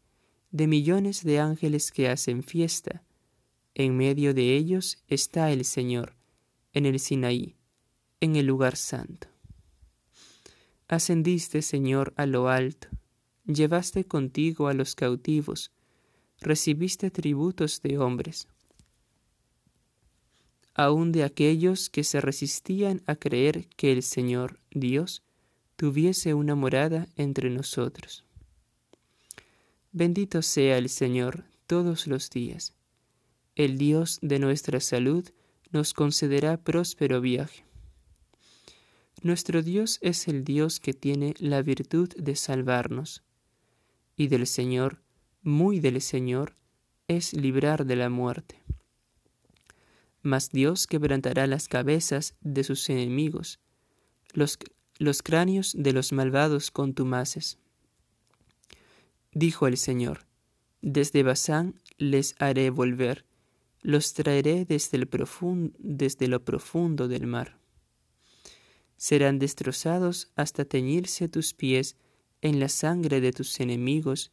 de 0.50 0.66
millones 0.66 1.22
de 1.22 1.38
ángeles 1.38 1.92
que 1.92 2.08
hacen 2.08 2.42
fiesta. 2.42 3.04
En 3.76 3.96
medio 3.96 4.34
de 4.34 4.56
ellos 4.56 4.98
está 5.06 5.52
el 5.52 5.64
Señor, 5.64 6.16
en 6.72 6.84
el 6.84 6.98
Sinaí, 6.98 7.54
en 8.18 8.34
el 8.34 8.46
lugar 8.46 8.74
santo. 8.74 9.28
Ascendiste, 10.88 11.62
Señor, 11.62 12.12
a 12.16 12.26
lo 12.26 12.48
alto, 12.48 12.88
llevaste 13.46 14.04
contigo 14.04 14.66
a 14.66 14.74
los 14.74 14.96
cautivos, 14.96 15.70
recibiste 16.40 17.12
tributos 17.12 17.80
de 17.80 17.98
hombres 17.98 18.48
aun 20.74 21.12
de 21.12 21.22
aquellos 21.22 21.88
que 21.88 22.02
se 22.02 22.20
resistían 22.20 23.02
a 23.06 23.14
creer 23.14 23.68
que 23.76 23.92
el 23.92 24.02
Señor 24.02 24.58
Dios 24.72 25.22
tuviese 25.76 26.34
una 26.34 26.56
morada 26.56 27.08
entre 27.16 27.48
nosotros. 27.50 28.24
Bendito 29.92 30.42
sea 30.42 30.76
el 30.76 30.88
Señor 30.88 31.44
todos 31.68 32.08
los 32.08 32.28
días. 32.30 32.74
El 33.54 33.78
Dios 33.78 34.18
de 34.20 34.40
nuestra 34.40 34.80
salud 34.80 35.28
nos 35.70 35.94
concederá 35.94 36.56
próspero 36.56 37.20
viaje. 37.20 37.64
Nuestro 39.22 39.62
Dios 39.62 39.98
es 40.02 40.26
el 40.26 40.44
Dios 40.44 40.80
que 40.80 40.92
tiene 40.92 41.34
la 41.38 41.62
virtud 41.62 42.08
de 42.16 42.34
salvarnos, 42.34 43.22
y 44.16 44.26
del 44.26 44.46
Señor, 44.46 45.02
muy 45.42 45.80
del 45.80 46.00
Señor, 46.00 46.56
es 47.06 47.32
librar 47.32 47.86
de 47.86 47.96
la 47.96 48.10
muerte 48.10 48.63
mas 50.24 50.50
Dios 50.50 50.88
quebrantará 50.88 51.46
las 51.46 51.68
cabezas 51.68 52.34
de 52.40 52.64
sus 52.64 52.88
enemigos, 52.90 53.60
los, 54.32 54.58
los 54.98 55.22
cráneos 55.22 55.74
de 55.78 55.92
los 55.92 56.12
malvados 56.12 56.70
contumaces. 56.70 57.58
Dijo 59.32 59.66
el 59.66 59.76
Señor, 59.76 60.26
desde 60.80 61.22
Basán 61.22 61.80
les 61.98 62.34
haré 62.38 62.70
volver, 62.70 63.26
los 63.82 64.14
traeré 64.14 64.64
desde, 64.64 64.96
el 64.96 65.08
desde 65.78 66.26
lo 66.26 66.42
profundo 66.42 67.06
del 67.06 67.26
mar. 67.26 67.58
Serán 68.96 69.38
destrozados 69.38 70.32
hasta 70.36 70.64
teñirse 70.64 71.28
tus 71.28 71.52
pies 71.52 71.96
en 72.40 72.60
la 72.60 72.70
sangre 72.70 73.20
de 73.20 73.32
tus 73.32 73.60
enemigos, 73.60 74.32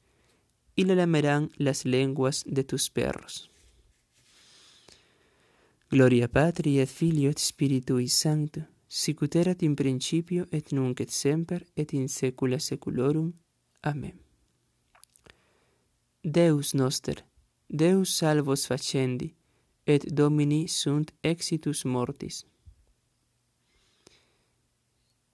y 0.74 0.86
le 0.86 0.96
lamerán 0.96 1.52
las 1.58 1.84
lenguas 1.84 2.46
de 2.48 2.64
tus 2.64 2.90
perros. 2.90 3.51
Gloria 5.92 6.30
Patri 6.30 6.80
et 6.80 6.88
Filio 6.88 7.30
et 7.30 7.38
Spiritui 7.38 8.08
Sancto, 8.08 8.62
sicut 8.88 9.36
erat 9.36 9.62
in 9.62 9.74
principio 9.76 10.46
et 10.50 10.70
nunc 10.72 11.02
et 11.04 11.12
semper 11.12 11.66
et 11.76 11.92
in 11.92 12.08
saecula 12.08 12.60
saeculorum. 12.60 13.34
Amen. 13.84 14.14
Deus 16.24 16.72
noster, 16.76 17.26
Deus 17.68 18.14
salvos 18.16 18.68
facendi, 18.68 19.34
et 19.86 20.06
Domini 20.16 20.70
sunt 20.70 21.12
exitus 21.24 21.84
mortis. 21.84 22.46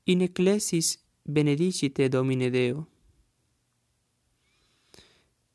In 0.06 0.22
ecclesis 0.22 0.98
benedicite 1.24 2.10
Domine 2.10 2.50
Deo. 2.50 2.88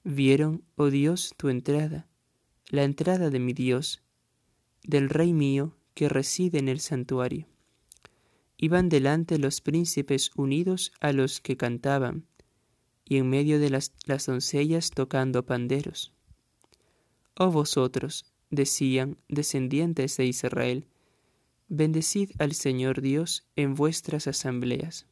Vieron, 0.05 0.63
oh 0.77 0.91
Dios, 0.91 1.35
tu 1.37 1.49
entrada, 1.49 2.07
la 2.71 2.85
entrada 2.85 3.31
de 3.31 3.41
mi 3.41 3.53
Dios, 3.53 4.01
del 4.85 5.09
Rey 5.09 5.33
mío 5.33 5.77
que 5.95 6.09
reside 6.09 6.59
en 6.59 6.69
el 6.69 6.81
santuario. 6.81 7.47
Iban 8.57 8.89
delante 8.89 9.39
los 9.39 9.61
príncipes 9.61 10.31
unidos 10.37 10.93
a 11.01 11.13
los 11.13 11.41
que 11.41 11.57
cantaban, 11.57 12.27
y 13.05 13.17
en 13.17 13.29
medio 13.29 13.59
de 13.59 13.71
las, 13.71 13.93
las 14.07 14.27
doncellas 14.27 14.91
tocando 14.91 15.45
panderos. 15.45 16.13
Oh 17.35 17.51
vosotros, 17.51 18.25
decían, 18.51 19.19
descendientes 19.29 20.17
de 20.17 20.27
Israel, 20.27 20.87
Bendecid 21.69 22.33
al 22.39 22.53
Señor 22.53 23.01
Dios 23.01 23.47
en 23.57 23.75
vuestras 23.75 24.27
asambleas. 24.27 25.07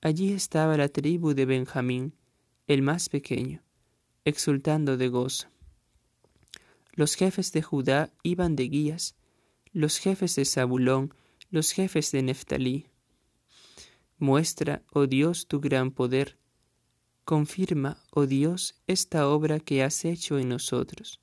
Allí 0.00 0.32
estaba 0.32 0.76
la 0.78 0.88
tribu 0.88 1.34
de 1.34 1.44
Benjamín, 1.44 2.14
el 2.66 2.80
más 2.80 3.10
pequeño, 3.10 3.62
exultando 4.24 4.96
de 4.96 5.08
gozo. 5.08 5.48
Los 6.98 7.14
jefes 7.14 7.52
de 7.52 7.62
Judá 7.62 8.12
iban 8.24 8.56
de 8.56 8.64
guías, 8.64 9.14
los 9.72 9.98
jefes 9.98 10.34
de 10.34 10.44
Zabulón, 10.44 11.14
los 11.48 11.70
jefes 11.70 12.10
de 12.10 12.24
Neftalí. 12.24 12.88
Muestra, 14.18 14.82
oh 14.90 15.06
Dios, 15.06 15.46
tu 15.46 15.60
gran 15.60 15.92
poder. 15.92 16.38
Confirma, 17.24 18.02
oh 18.10 18.26
Dios, 18.26 18.82
esta 18.88 19.28
obra 19.28 19.60
que 19.60 19.84
has 19.84 20.04
hecho 20.04 20.40
en 20.40 20.48
nosotros. 20.48 21.20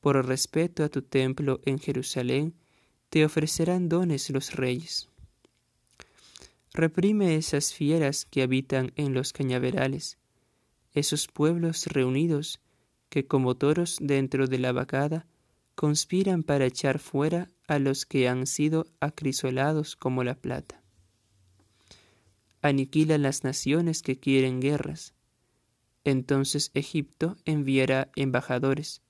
Por 0.00 0.26
respeto 0.26 0.82
a 0.82 0.88
tu 0.88 1.02
templo 1.02 1.60
en 1.64 1.78
Jerusalén, 1.78 2.56
te 3.10 3.24
ofrecerán 3.24 3.88
dones 3.88 4.28
los 4.30 4.56
reyes. 4.56 5.08
Reprime 6.72 7.36
esas 7.36 7.72
fieras 7.72 8.24
que 8.24 8.42
habitan 8.42 8.92
en 8.96 9.14
los 9.14 9.32
cañaverales, 9.32 10.18
esos 10.94 11.28
pueblos 11.28 11.86
reunidos 11.86 12.58
que 13.14 13.28
como 13.28 13.54
toros 13.54 13.98
dentro 14.00 14.48
de 14.48 14.58
la 14.58 14.72
vacada 14.72 15.24
conspiran 15.76 16.42
para 16.42 16.66
echar 16.66 16.98
fuera 16.98 17.48
a 17.68 17.78
los 17.78 18.06
que 18.06 18.28
han 18.28 18.44
sido 18.44 18.88
acrisolados 18.98 19.94
como 19.94 20.24
la 20.24 20.34
plata. 20.34 20.82
Aniquila 22.60 23.16
las 23.18 23.44
naciones 23.44 24.02
que 24.02 24.18
quieren 24.18 24.60
guerras. 24.60 25.14
Entonces 26.02 26.72
Egipto 26.74 27.36
enviará 27.44 28.10
embajadores. 28.16 29.00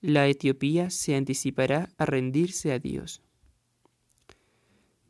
La 0.00 0.26
Etiopía 0.28 0.88
se 0.88 1.14
anticipará 1.14 1.90
a 1.98 2.06
rendirse 2.06 2.72
a 2.72 2.78
Dios. 2.78 3.20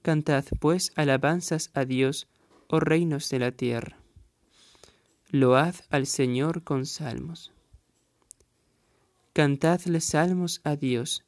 Cantad 0.03 0.45
pues 0.59 0.91
alabanzas 0.97 1.71
a 1.75 1.85
Dios, 1.85 2.27
oh 2.67 2.81
reinos 2.81 3.31
de 3.31 3.39
la 3.39 3.53
tierra. 3.53 3.99
Load 5.31 5.77
al 5.91 6.07
Señor 6.09 6.65
con 6.65 6.87
salmos. 6.87 7.53
Cantadle 9.37 10.01
salmos 10.01 10.63
a 10.65 10.77
Dios, 10.77 11.23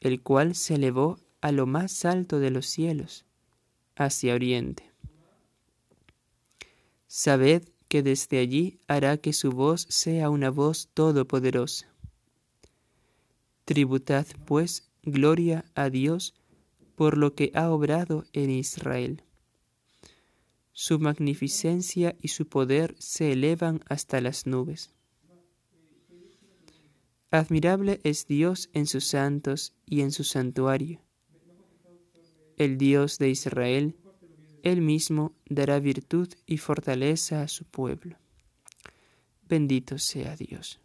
el 0.00 0.22
cual 0.22 0.54
se 0.54 0.76
elevó 0.76 1.18
a 1.42 1.52
lo 1.52 1.66
más 1.66 2.06
alto 2.06 2.38
de 2.38 2.50
los 2.50 2.64
cielos, 2.64 3.26
hacia 3.94 4.32
oriente. 4.32 4.90
Sabed 7.08 7.68
que 7.88 8.02
desde 8.02 8.38
allí 8.38 8.80
hará 8.88 9.18
que 9.18 9.34
su 9.34 9.52
voz 9.52 9.82
sea 9.90 10.30
una 10.30 10.48
voz 10.48 10.88
todopoderosa. 10.94 11.88
Tributad 13.66 14.26
pues 14.46 14.88
gloria 15.02 15.66
a 15.74 15.90
Dios, 15.90 16.32
por 16.94 17.18
lo 17.18 17.34
que 17.34 17.52
ha 17.54 17.68
obrado 17.68 18.24
en 18.32 18.48
Israel. 18.48 19.24
Su 20.72 20.98
magnificencia 20.98 22.16
y 22.22 22.28
su 22.28 22.48
poder 22.48 22.96
se 22.98 23.32
elevan 23.32 23.82
hasta 23.90 24.22
las 24.22 24.46
nubes. 24.46 24.94
Admirable 27.30 28.00
es 28.02 28.26
Dios 28.26 28.70
en 28.72 28.86
sus 28.86 29.04
santos 29.06 29.74
y 29.86 30.00
en 30.00 30.10
su 30.10 30.24
santuario. 30.24 31.00
El 32.56 32.76
Dios 32.76 33.18
de 33.18 33.30
Israel, 33.30 33.96
Él 34.62 34.80
mismo 34.80 35.34
dará 35.48 35.78
virtud 35.80 36.28
y 36.46 36.58
fortaleza 36.58 37.42
a 37.42 37.48
su 37.48 37.64
pueblo. 37.64 38.16
Bendito 39.48 39.98
sea 39.98 40.36
Dios. 40.36 40.80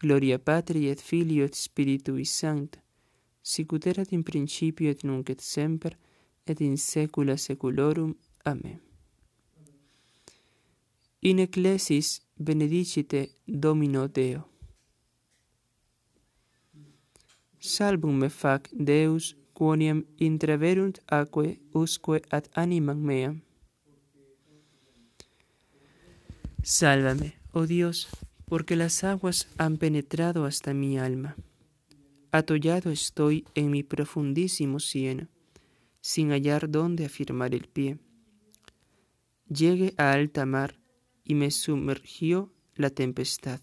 Gloria 0.00 0.38
Patri 0.38 0.88
et 0.88 1.00
Filio 1.00 1.44
et 1.44 1.54
Spiritui 1.54 2.26
Sancto 2.26 2.86
sicut 3.46 3.86
erat 3.86 4.12
in 4.12 4.24
principio 4.24 4.90
et 4.90 5.04
nunc 5.06 5.30
et 5.30 5.40
semper, 5.40 5.94
et 6.46 6.60
in 6.60 6.76
saecula 6.76 7.36
saeculorum. 7.38 8.16
Amen. 8.44 8.80
In 11.22 11.38
ecclesis 11.38 12.25
benedicite 12.36 13.30
Domino 13.46 14.08
Deo. 14.08 14.48
Salvum 17.58 18.18
me 18.18 18.28
fac 18.28 18.68
Deus, 18.72 19.36
quoniam 19.54 20.04
intraverunt 20.18 21.00
aquae 21.06 21.58
usque 21.72 22.20
ad 22.30 22.44
animam 22.52 23.00
meam. 23.00 23.42
Sálvame, 26.62 27.34
oh 27.52 27.66
Dios, 27.66 28.08
porque 28.44 28.76
las 28.76 29.02
aguas 29.02 29.48
han 29.56 29.78
penetrado 29.78 30.44
hasta 30.44 30.74
mi 30.74 30.98
alma. 30.98 31.36
Atollado 32.32 32.90
estoy 32.90 33.44
en 33.54 33.70
mi 33.70 33.82
profundísimo 33.82 34.78
cieno, 34.78 35.28
sin 36.02 36.32
hallar 36.32 36.68
dónde 36.70 37.06
afirmar 37.06 37.54
el 37.54 37.66
pie. 37.66 37.98
Llegué 39.48 39.94
a 39.96 40.12
alta 40.12 40.44
mar 40.44 40.85
y 41.26 41.34
me 41.34 41.50
sumergió 41.50 42.52
la 42.76 42.88
tempestad. 42.88 43.60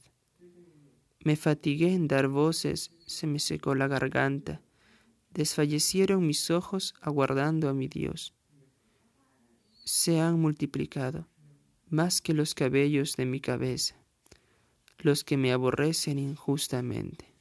Me 1.23 1.37
fatigué 1.37 1.93
en 1.93 2.09
dar 2.09 2.27
voces, 2.27 2.91
se 3.07 3.25
me 3.25 3.39
secó 3.39 3.73
la 3.73 3.87
garganta, 3.87 4.61
desfallecieron 5.31 6.27
mis 6.27 6.51
ojos 6.51 6.93
aguardando 6.99 7.69
a 7.69 7.73
mi 7.73 7.87
Dios. 7.87 8.33
Se 9.85 10.19
han 10.19 10.39
multiplicado 10.41 11.27
más 11.87 12.21
que 12.21 12.33
los 12.33 12.53
cabellos 12.53 13.15
de 13.15 13.25
mi 13.25 13.39
cabeza, 13.39 13.95
los 14.97 15.23
que 15.23 15.37
me 15.37 15.53
aborrecen 15.53 16.19
injustamente. 16.19 17.33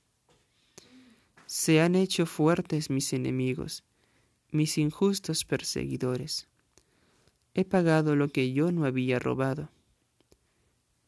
Se 1.46 1.80
han 1.80 1.96
hecho 1.96 2.26
fuertes 2.26 2.90
mis 2.90 3.12
enemigos, 3.12 3.82
mis 4.52 4.78
injustos 4.78 5.44
perseguidores. 5.44 6.48
He 7.54 7.64
pagado 7.64 8.14
lo 8.14 8.28
que 8.28 8.52
yo 8.52 8.70
no 8.70 8.84
había 8.84 9.18
robado. 9.18 9.70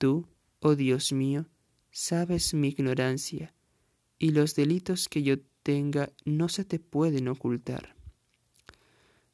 Tú, 0.05 0.29
oh 0.61 0.77
Dios 0.77 1.15
mío, 1.15 1.47
sabes 1.91 2.53
mi 2.53 2.69
ignorancia, 2.69 3.55
y 4.19 4.33
los 4.33 4.55
delitos 4.55 5.09
que 5.09 5.23
yo 5.23 5.39
tenga 5.63 6.13
no 6.27 6.51
se 6.51 6.67
te 6.67 6.79
pueden 6.79 7.27
ocultar. 7.27 7.97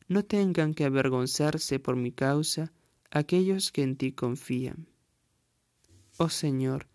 No 0.07 0.25
tengan 0.25 0.75
que 0.75 0.85
avergonzarse 0.85 1.81
por 1.81 1.97
mi 1.97 2.13
causa 2.13 2.73
aquellos 3.11 3.73
que 3.73 3.83
en 3.83 3.97
ti 3.97 4.13
confían. 4.13 4.87
Oh 6.19 6.29
Señor, 6.29 6.87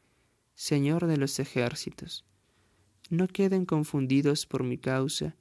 Señor 0.54 1.06
de 1.06 1.18
los 1.18 1.38
ejércitos, 1.40 2.24
no 3.10 3.28
queden 3.28 3.66
confundidos 3.66 4.46
por 4.46 4.64
mi 4.64 4.78
causa 4.78 5.36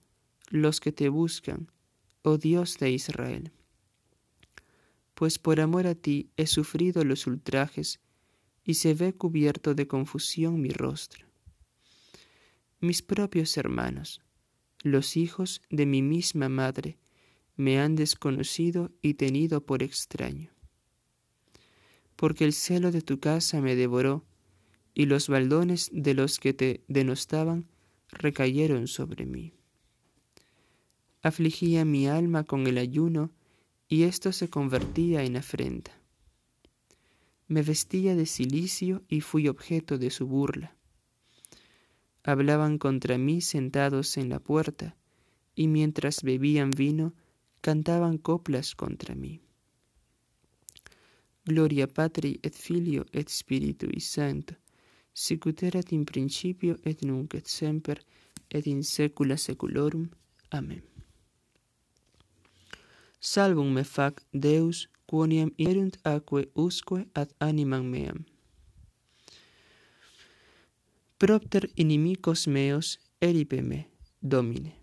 los 0.51 0.81
que 0.81 0.90
te 0.90 1.09
buscan, 1.09 1.70
oh 2.23 2.37
Dios 2.37 2.79
de 2.79 2.90
Israel. 2.90 3.53
Pues 5.14 5.38
por 5.38 5.61
amor 5.61 5.87
a 5.87 5.94
ti 5.94 6.33
he 6.37 6.49
sufrido 6.49 7.05
los 7.05 7.29
ultrajes, 7.29 8.01
y 8.64 8.74
se 8.74 8.94
ve 8.94 9.12
cubierto 9.12 9.74
de 9.74 9.87
confusión 9.87 10.61
mi 10.61 10.70
rostro. 10.70 11.27
Mis 12.81 13.03
propios 13.03 13.57
hermanos, 13.57 14.22
los 14.83 15.16
hijos 15.16 15.62
de 15.70 15.87
mi 15.87 16.03
misma 16.03 16.48
madre, 16.48 16.98
me 17.57 17.79
han 17.79 17.94
desconocido 17.94 18.90
y 19.00 19.14
tenido 19.14 19.64
por 19.64 19.83
extraño. 19.83 20.50
Porque 22.16 22.44
el 22.44 22.53
celo 22.53 22.90
de 22.90 23.03
tu 23.03 23.20
casa 23.20 23.61
me 23.61 23.77
devoró, 23.77 24.24
y 24.92 25.07
los 25.07 25.29
baldones 25.29 25.90
de 25.92 26.14
los 26.14 26.38
que 26.38 26.55
te 26.55 26.85
denostaban 26.87 27.68
recayeron 28.11 28.87
sobre 28.87 29.27
mí. 29.27 29.53
Afligía 31.22 31.85
mi 31.85 32.07
alma 32.07 32.44
con 32.44 32.66
el 32.66 32.79
ayuno, 32.79 33.33
y 33.88 34.05
esto 34.05 34.33
se 34.33 34.48
convertía 34.48 35.24
en 35.24 35.37
afrenta. 35.37 36.04
Me 37.55 37.62
vestía 37.62 38.17
de 38.17 38.27
cilicio 38.27 39.05
y 39.09 39.21
fui 39.21 39.47
objeto 39.47 39.97
de 39.97 40.11
su 40.11 40.27
burla. 40.27 40.77
hablaban 42.25 42.79
contra 42.79 43.17
mí 43.17 43.40
sentados 43.43 44.17
en 44.17 44.29
la 44.29 44.40
puerta, 44.40 44.97
y 45.55 45.69
mientras 45.69 46.25
bebían 46.25 46.71
vino, 46.71 47.14
cantaban 47.61 48.19
coplas 48.19 48.75
contra 48.75 49.14
mí. 49.14 49.40
Gloria 51.45 51.87
Patri 51.87 52.40
et 52.43 52.57
Filio 52.57 53.07
et 53.12 53.29
Spiritui 53.29 54.01
Sancto, 54.01 54.57
sicut 55.12 55.62
erat 55.62 55.93
in 55.93 56.05
principio 56.05 56.77
et 56.83 57.05
nunc 57.05 57.35
et 57.35 57.47
semper 57.47 58.05
et 58.51 58.67
in 58.67 58.83
saecula 58.83 59.37
saeculorum. 59.37 60.11
Amen. 60.51 60.83
Salvum 63.21 63.73
me 63.73 63.85
fac 63.85 64.25
Deus, 64.33 64.88
quoniam 65.07 65.51
erunt 65.59 65.97
aquae 66.05 66.51
usque 66.55 67.07
ad 67.14 67.31
animam 67.38 67.85
meam. 67.85 68.25
Propter 71.19 71.71
inimicos 71.77 72.47
meos 72.47 73.01
eripe 73.21 73.62
me, 73.62 73.88
Domine. 74.21 74.75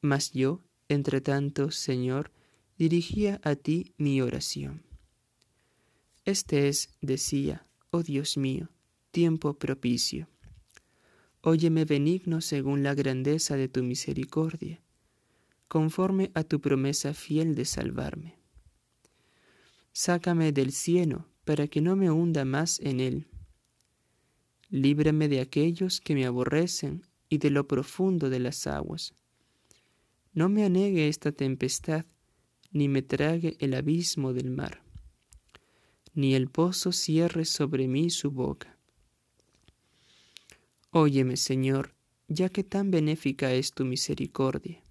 Mas 0.00 0.32
yo, 0.32 0.60
entre 0.88 1.20
tanto, 1.20 1.70
Señor, 1.70 2.30
dirigía 2.78 3.40
a 3.42 3.56
ti 3.56 3.94
mi 3.98 4.20
oración. 4.20 4.82
Este 6.24 6.68
es, 6.68 6.90
decía, 7.00 7.66
oh 7.90 8.02
Dios 8.02 8.36
mío, 8.36 8.68
tiempo 9.10 9.54
propicio. 9.54 10.28
Óyeme 11.40 11.84
benigno 11.84 12.40
según 12.40 12.82
la 12.82 12.94
grandeza 12.94 13.56
de 13.56 13.68
tu 13.68 13.82
misericordia, 13.82 14.80
conforme 15.68 16.30
a 16.34 16.44
tu 16.44 16.60
promesa 16.60 17.14
fiel 17.14 17.54
de 17.54 17.64
salvarme. 17.64 18.38
Sácame 19.92 20.52
del 20.52 20.72
cielo 20.72 21.26
para 21.44 21.68
que 21.68 21.80
no 21.80 21.96
me 21.96 22.10
hunda 22.10 22.44
más 22.44 22.80
en 22.80 23.00
él. 23.00 23.28
Líbrame 24.68 25.28
de 25.28 25.40
aquellos 25.40 26.00
que 26.00 26.14
me 26.14 26.26
aborrecen 26.26 27.06
y 27.28 27.38
de 27.38 27.50
lo 27.50 27.66
profundo 27.66 28.30
de 28.30 28.40
las 28.40 28.66
aguas. 28.66 29.14
No 30.32 30.48
me 30.48 30.64
anegue 30.64 31.08
esta 31.08 31.32
tempestad, 31.32 32.04
ni 32.70 32.88
me 32.88 33.02
trague 33.02 33.56
el 33.60 33.74
abismo 33.74 34.34
del 34.34 34.50
mar, 34.50 34.82
ni 36.14 36.34
el 36.34 36.48
pozo 36.48 36.92
cierre 36.92 37.44
sobre 37.44 37.88
mí 37.88 38.10
su 38.10 38.30
boca. 38.30 38.76
Óyeme, 40.90 41.36
Señor, 41.36 41.94
ya 42.28 42.48
que 42.48 42.64
tan 42.64 42.90
benéfica 42.90 43.52
es 43.52 43.72
tu 43.72 43.84
misericordia. 43.84 44.85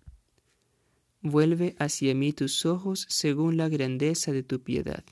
Vuelve 1.28 1.76
hacia 1.80 2.14
mí 2.14 2.34
tus 2.34 2.66
ojos 2.66 3.06
según 3.10 3.58
la 3.58 3.68
grandeza 3.68 4.32
de 4.32 4.44
tu 4.44 4.62
piedad, 4.62 5.04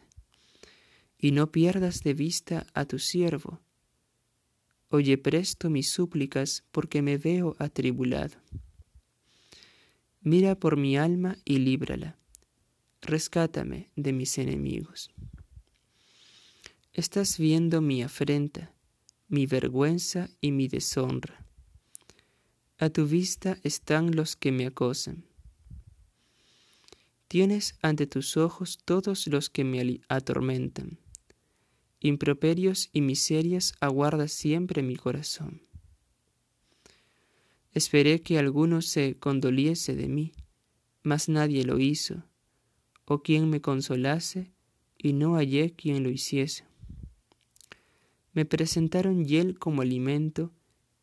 y 1.17 1.32
no 1.32 1.52
pierdas 1.52 2.04
de 2.04 2.13
vista 2.13 2.67
a 2.73 2.86
tu 2.86 2.99
siervo. 2.99 3.60
Oye 4.89 5.17
presto 5.17 5.71
mis 5.71 5.89
súplicas, 5.89 6.63
porque 6.71 7.02
me 7.02 7.17
veo 7.17 7.56
atribulado. 7.58 8.38
Mira 10.21 10.54
por 10.54 10.78
mi 10.78 10.97
alma 10.97 11.38
y 11.43 11.58
líbrala 11.58 12.19
rescátame 13.04 13.91
de 13.95 14.13
mis 14.13 14.38
enemigos. 14.38 15.12
Estás 16.93 17.38
viendo 17.38 17.82
mi 17.82 18.02
afrenta, 18.02 18.73
mi 19.28 19.45
vergüenza 19.45 20.30
y 20.39 20.52
mi 20.52 20.67
deshonra. 20.67 21.45
A 22.78 22.89
tu 22.89 23.06
vista 23.06 23.58
están 23.63 24.15
los 24.15 24.36
que 24.36 24.52
me 24.52 24.65
acosan. 24.65 25.26
Tienes 27.34 27.80
ante 27.82 28.06
tus 28.06 28.38
ojos 28.38 28.78
todos 28.86 29.26
los 29.26 29.50
que 29.50 29.63
me 29.63 30.02
atormentan. 30.08 31.00
Improperios 32.00 32.91
y 32.93 33.02
miserias 33.02 33.74
aguarda 33.80 34.28
siempre 34.28 34.84
mi 34.84 34.96
corazón. 34.98 35.63
Esperé 37.72 38.22
que 38.22 38.38
alguno 38.38 38.84
se 38.84 39.17
condoliese 39.17 39.96
de 39.96 40.10
mí, 40.10 40.34
mas 41.02 41.28
nadie 41.28 41.65
lo 41.65 41.80
hizo 41.80 42.24
o 43.06 43.24
quien 43.24 43.50
me 43.50 43.62
consolase, 43.62 44.52
y 45.00 45.13
no 45.13 45.34
hallé 45.34 45.74
quien 45.74 46.04
lo 46.04 46.12
hiciese. 46.12 46.65
Me 48.34 48.46
presentaron 48.46 49.26
hiel 49.26 49.58
como 49.58 49.82
alimento, 49.82 50.52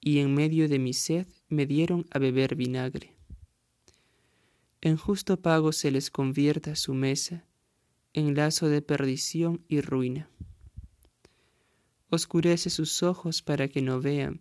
y 0.01 0.21
en 0.21 0.33
medio 0.33 0.69
de 0.69 0.79
mi 0.79 0.93
sed 0.93 1.27
me 1.49 1.67
dieron 1.67 2.07
a 2.13 2.21
beber 2.21 2.55
vinagre. 2.55 3.20
En 4.83 4.97
justo 4.97 5.41
pago 5.41 5.73
se 5.73 5.91
les 5.91 6.11
convierta 6.11 6.75
su 6.75 6.95
mesa, 6.95 7.45
en 8.15 8.35
lazo 8.35 8.69
de 8.69 8.81
perdición 8.81 9.65
y 9.69 9.81
ruina. 9.83 10.31
Oscurece 12.09 12.71
sus 12.71 13.03
ojos 13.03 13.43
para 13.43 13.69
que 13.69 13.83
no 13.83 14.01
vean, 14.01 14.41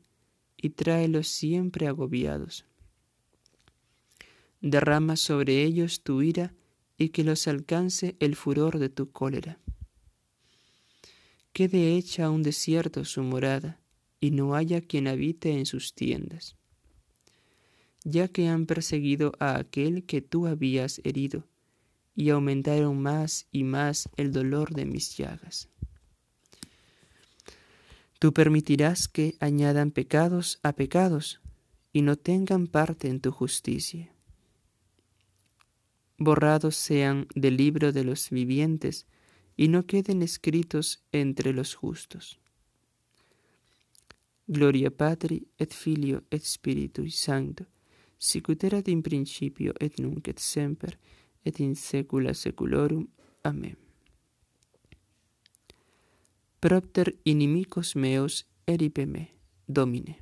y 0.55 0.69
tráelos 0.69 1.27
siempre 1.27 1.87
agobiados. 1.87 2.65
Derrama 4.61 5.17
sobre 5.17 5.63
ellos 5.63 6.03
tu 6.03 6.21
ira, 6.21 6.53
y 6.97 7.09
que 7.09 7.23
los 7.23 7.47
alcance 7.47 8.17
el 8.19 8.35
furor 8.35 8.77
de 8.77 8.89
tu 8.89 9.11
cólera. 9.11 9.59
Quede 11.53 11.95
hecha 11.95 12.29
un 12.29 12.43
desierto 12.43 13.05
su 13.05 13.23
morada, 13.23 13.79
y 14.19 14.31
no 14.31 14.55
haya 14.55 14.81
quien 14.81 15.07
habite 15.07 15.51
en 15.51 15.65
sus 15.65 15.93
tiendas, 15.93 16.57
ya 18.09 18.27
que 18.27 18.47
han 18.47 18.65
perseguido 18.65 19.33
a 19.39 19.57
aquel 19.57 20.05
que 20.05 20.21
tú 20.21 20.47
habías 20.47 21.01
herido, 21.03 21.47
y 22.15 22.29
aumentaron 22.29 23.01
más 23.01 23.47
y 23.51 23.63
más 23.63 24.09
el 24.17 24.31
dolor 24.31 24.73
de 24.73 24.85
mis 24.85 25.15
llagas. 25.17 25.69
Tú 28.19 28.33
permitirás 28.33 29.07
que 29.07 29.35
añadan 29.39 29.91
pecados 29.91 30.59
a 30.63 30.73
pecados, 30.73 31.39
y 31.93 32.01
no 32.01 32.17
tengan 32.17 32.67
parte 32.67 33.07
en 33.07 33.19
tu 33.19 33.31
justicia 33.31 34.11
borrados 36.19 36.75
sean 36.75 37.27
del 37.33 37.57
libro 37.57 37.91
de 37.91 38.03
los 38.03 38.29
vivientes 38.29 39.07
y 39.55 39.69
no 39.69 39.85
queden 39.85 40.21
escritos 40.21 41.03
entre 41.11 41.53
los 41.53 41.73
justos. 41.75 42.39
Gloria 44.47 44.91
Patri 44.91 45.47
et 45.57 45.73
Filio 45.73 46.23
et 46.29 46.43
Spiritui 46.43 47.11
Sancto, 47.11 47.65
sic 48.19 48.49
erat 48.63 48.87
in 48.87 49.01
principio 49.01 49.73
et 49.79 49.97
nunc 49.99 50.27
et 50.27 50.39
semper 50.39 50.97
et 51.45 51.59
in 51.59 51.75
saecula 51.75 52.33
saeculorum. 52.33 53.07
Amen. 53.43 53.77
Propter 56.59 57.15
inimicos 57.23 57.95
meos 57.95 58.45
eripe 58.67 59.05
me 59.05 59.29
domine. 59.65 60.17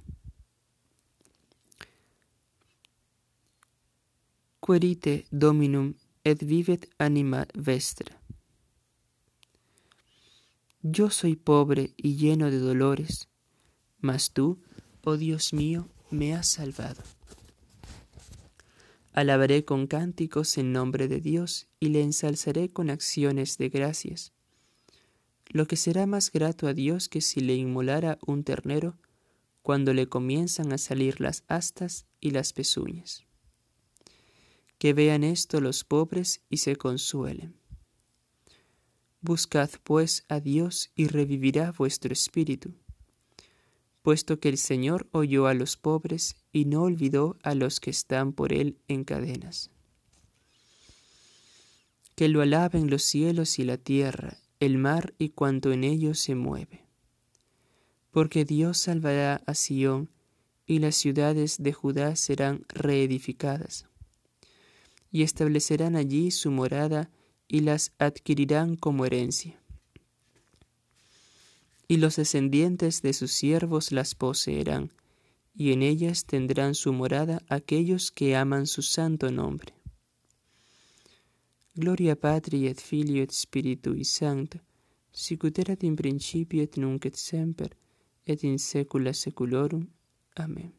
Querite 4.62 5.26
dominum 5.32 5.96
et 6.24 6.44
vivet 6.44 6.88
anima 7.00 7.48
vestra. 7.56 8.22
Yo 10.84 11.10
soy 11.10 11.36
pobre 11.36 11.94
y 11.98 12.16
lleno 12.18 12.52
de 12.52 12.60
dolores 12.60 13.28
mas 14.00 14.32
tú 14.32 14.60
oh 15.04 15.18
Dios 15.18 15.54
mío 15.54 15.90
me 16.12 16.34
has 16.34 16.48
salvado. 16.48 17.17
Alabaré 19.18 19.66
con 19.66 19.88
cánticos 19.88 20.60
en 20.60 20.72
nombre 20.72 21.08
de 21.08 21.20
Dios 21.20 21.66
y 21.80 21.90
le 21.90 22.04
ensalzaré 22.04 22.70
con 22.70 22.92
acciones 22.92 23.58
de 23.58 23.70
gracias. 23.70 24.32
Lo 25.48 25.66
que 25.66 25.76
será 25.76 26.06
más 26.06 26.32
grato 26.32 26.68
a 26.68 26.76
Dios 26.76 27.10
que 27.10 27.22
si 27.22 27.40
le 27.40 27.56
inmolara 27.56 28.20
un 28.28 28.44
ternero 28.44 28.96
cuando 29.64 29.96
le 29.96 30.08
comienzan 30.08 30.72
a 30.72 30.78
salir 30.78 31.20
las 31.20 31.44
astas 31.48 32.06
y 32.20 32.30
las 32.30 32.54
pezuñas 32.54 33.26
que 34.78 34.94
vean 34.94 35.24
esto 35.24 35.62
los 35.62 35.84
pobres 35.84 36.42
y 36.48 36.58
se 36.58 36.76
consuelen. 36.76 37.56
Buscad 39.22 39.72
pues 39.84 40.26
a 40.30 40.42
Dios 40.42 40.92
y 40.96 41.08
revivirá 41.08 41.72
vuestro 41.72 42.14
espíritu, 42.14 42.76
puesto 44.08 44.40
que 44.40 44.48
el 44.48 44.58
Señor 44.58 45.06
oyó 45.12 45.48
a 45.48 45.54
los 45.54 45.76
pobres 45.76 46.38
y 46.54 46.64
no 46.64 46.84
olvidó 46.84 47.36
a 47.44 47.56
los 47.56 47.82
que 47.82 47.90
están 47.90 48.32
por 48.32 48.54
él 48.54 48.78
en 48.88 49.04
cadenas. 49.04 49.70
Que 52.16 52.30
lo 52.30 52.42
alaben 52.42 52.90
los 52.90 53.04
cielos 53.04 53.60
y 53.60 53.66
la 53.66 53.76
tierra, 53.76 54.38
el 54.62 54.78
mar 54.78 55.14
y 55.18 55.32
cuanto 55.32 55.74
en 55.74 55.84
ellos 55.84 56.20
se 56.20 56.36
mueve. 56.36 56.86
Porque 58.12 58.46
Dios 58.46 58.78
salvará 58.78 59.42
a 59.46 59.54
Sión 59.54 60.10
y 60.66 60.80
las 60.80 60.96
ciudades 60.96 61.58
de 61.60 61.74
Judá 61.74 62.16
serán 62.16 62.64
reedificadas 62.70 63.88
y 65.12 65.24
establecerán 65.24 65.98
allí 65.98 66.32
su 66.32 66.50
morada 66.50 67.12
y 67.50 67.60
las 67.60 67.92
adquirirán 68.00 68.78
como 68.78 69.06
herencia. 69.06 69.62
Y 71.88 71.98
los 71.98 72.18
descendientes 72.18 73.02
de 73.02 73.14
sus 73.14 73.32
siervos 73.32 73.92
las 73.92 74.14
poseerán, 74.14 74.92
y 75.56 75.72
en 75.72 75.82
ellas 75.82 76.26
tendrán 76.26 76.76
su 76.76 76.94
morada 76.94 77.42
aquellos 77.50 78.12
que 78.12 78.36
aman 78.36 78.68
su 78.68 78.82
santo 78.82 79.32
nombre. 79.32 79.74
Gloria 81.74 82.16
Patri 82.16 82.68
et 82.68 82.80
Filio 82.80 83.22
et 83.24 83.32
Spiritui 83.32 84.04
Sancto, 84.04 84.60
sicut 85.12 85.60
erat 85.60 85.84
in 85.84 85.96
principio 85.96 86.64
et 86.64 86.78
nunc 86.78 87.06
et 87.06 87.16
semper, 87.16 87.78
et 88.26 88.44
in 88.44 88.58
saecula 88.58 89.14
saeculorum. 89.14 89.88
Amen. 90.36 90.74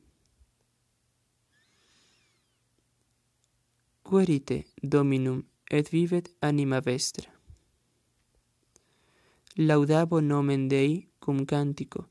Querite 4.02 4.66
Dominum 4.82 5.44
et 5.70 5.88
vivet 5.88 6.34
anima 6.40 6.80
vestra. 6.80 7.37
laudabo 9.60 10.20
nomen 10.20 10.68
Dei 10.68 11.08
cum 11.18 11.44
cantico, 11.44 12.08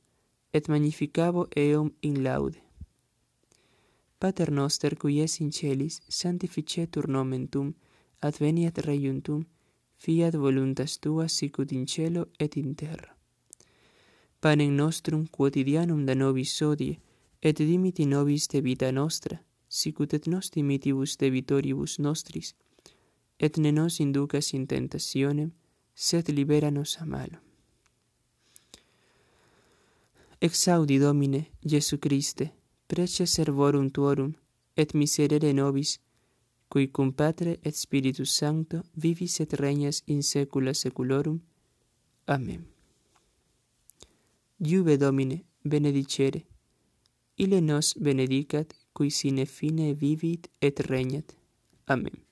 et 0.52 0.68
magnificabo 0.68 1.48
eum 1.56 1.94
in 2.02 2.22
laude. 2.22 2.62
Pater 4.20 4.52
noster, 4.52 4.98
qui 4.98 5.22
es 5.22 5.40
in 5.40 5.52
celis, 5.54 6.02
sanctificetur 6.10 7.08
nomen 7.08 7.48
Tum, 7.48 7.74
adveniat 8.20 8.78
reium 8.80 9.22
Tum, 9.22 9.46
fiat 9.96 10.36
voluntas 10.36 11.00
Tua 11.00 11.30
sicut 11.30 11.72
in 11.72 11.86
cielo 11.86 12.28
et 12.38 12.58
in 12.58 12.76
terra. 12.76 13.16
Panem 14.42 14.76
nostrum 14.76 15.26
quotidianum 15.28 16.06
da 16.06 16.16
nobis 16.16 16.62
odie, 16.62 17.00
et 17.42 17.56
dimiti 17.56 18.06
nobis 18.06 18.50
de 18.50 18.60
vita 18.60 18.92
nostra, 18.92 19.40
sicut 19.70 20.14
et 20.14 20.28
nos 20.28 20.52
dimitibus 20.52 21.16
debitoribus 21.16 22.00
nostris, 22.00 22.56
et 23.40 23.58
ne 23.58 23.72
nos 23.72 24.02
inducas 24.02 24.54
in 24.54 24.68
tentationem, 24.68 25.54
sed 25.98 26.30
libera 26.30 26.70
nos 26.70 27.02
a 27.02 27.06
malo. 27.06 27.40
Exaudi 30.40 31.00
Domine, 31.00 31.52
Jesu 31.62 31.98
Christe, 31.98 32.54
prece 32.86 33.26
servorum 33.26 33.90
tuorum, 33.90 34.36
et 34.76 34.94
miserere 34.94 35.54
nobis, 35.54 36.00
cui 36.70 36.92
cum 36.92 37.12
Patre 37.12 37.60
et 37.64 37.76
Spiritus 37.76 38.30
Sancto 38.30 38.84
vivis 38.94 39.40
et 39.40 39.54
regnas 39.54 40.04
in 40.06 40.22
saecula 40.22 40.74
saeculorum. 40.74 41.42
Amen. 42.28 42.68
Iube 44.60 44.98
Domine, 44.98 45.46
benedicere, 45.64 46.46
ile 47.38 47.60
nos 47.62 47.96
benedicat, 47.98 48.76
cui 48.94 49.10
sine 49.10 49.46
fine 49.46 49.94
vivit 49.94 50.48
et 50.62 50.80
regnat. 50.80 51.34
Amen. 51.88 52.24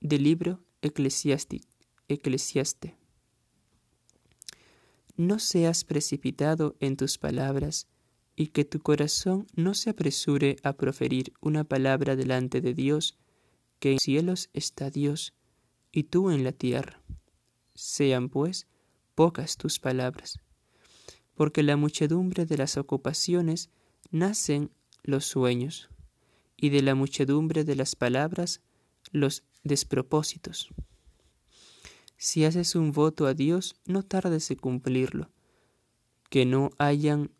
Del 0.00 0.22
libro 0.22 0.71
Eclesiastic, 0.82 1.62
Eclesiaste. 2.08 2.96
No 5.16 5.38
seas 5.38 5.84
precipitado 5.84 6.76
en 6.80 6.96
tus 6.96 7.18
palabras, 7.18 7.86
y 8.34 8.48
que 8.48 8.64
tu 8.64 8.80
corazón 8.80 9.46
no 9.54 9.74
se 9.74 9.90
apresure 9.90 10.56
a 10.64 10.72
proferir 10.72 11.34
una 11.40 11.62
palabra 11.62 12.16
delante 12.16 12.60
de 12.60 12.74
Dios, 12.74 13.16
que 13.78 13.92
en 13.92 14.00
cielos 14.00 14.50
está 14.54 14.90
Dios, 14.90 15.34
y 15.92 16.04
tú 16.04 16.30
en 16.30 16.42
la 16.42 16.50
tierra. 16.50 17.00
Sean, 17.74 18.28
pues, 18.28 18.66
pocas 19.14 19.56
tus 19.56 19.78
palabras, 19.78 20.40
porque 21.34 21.62
la 21.62 21.76
muchedumbre 21.76 22.44
de 22.44 22.56
las 22.56 22.76
ocupaciones 22.76 23.70
nacen 24.10 24.72
los 25.04 25.26
sueños, 25.26 25.90
y 26.56 26.70
de 26.70 26.82
la 26.82 26.96
muchedumbre 26.96 27.62
de 27.62 27.76
las 27.76 27.94
palabras 27.94 28.62
los 29.12 29.44
despropósitos. 29.64 30.68
Si 32.16 32.44
haces 32.44 32.74
un 32.76 32.92
voto 32.92 33.26
a 33.26 33.34
Dios, 33.34 33.74
no 33.84 34.02
tardes 34.02 34.50
en 34.50 34.56
cumplirlo, 34.58 35.30
que 36.30 36.46
no 36.46 36.70
hayan 36.78 37.30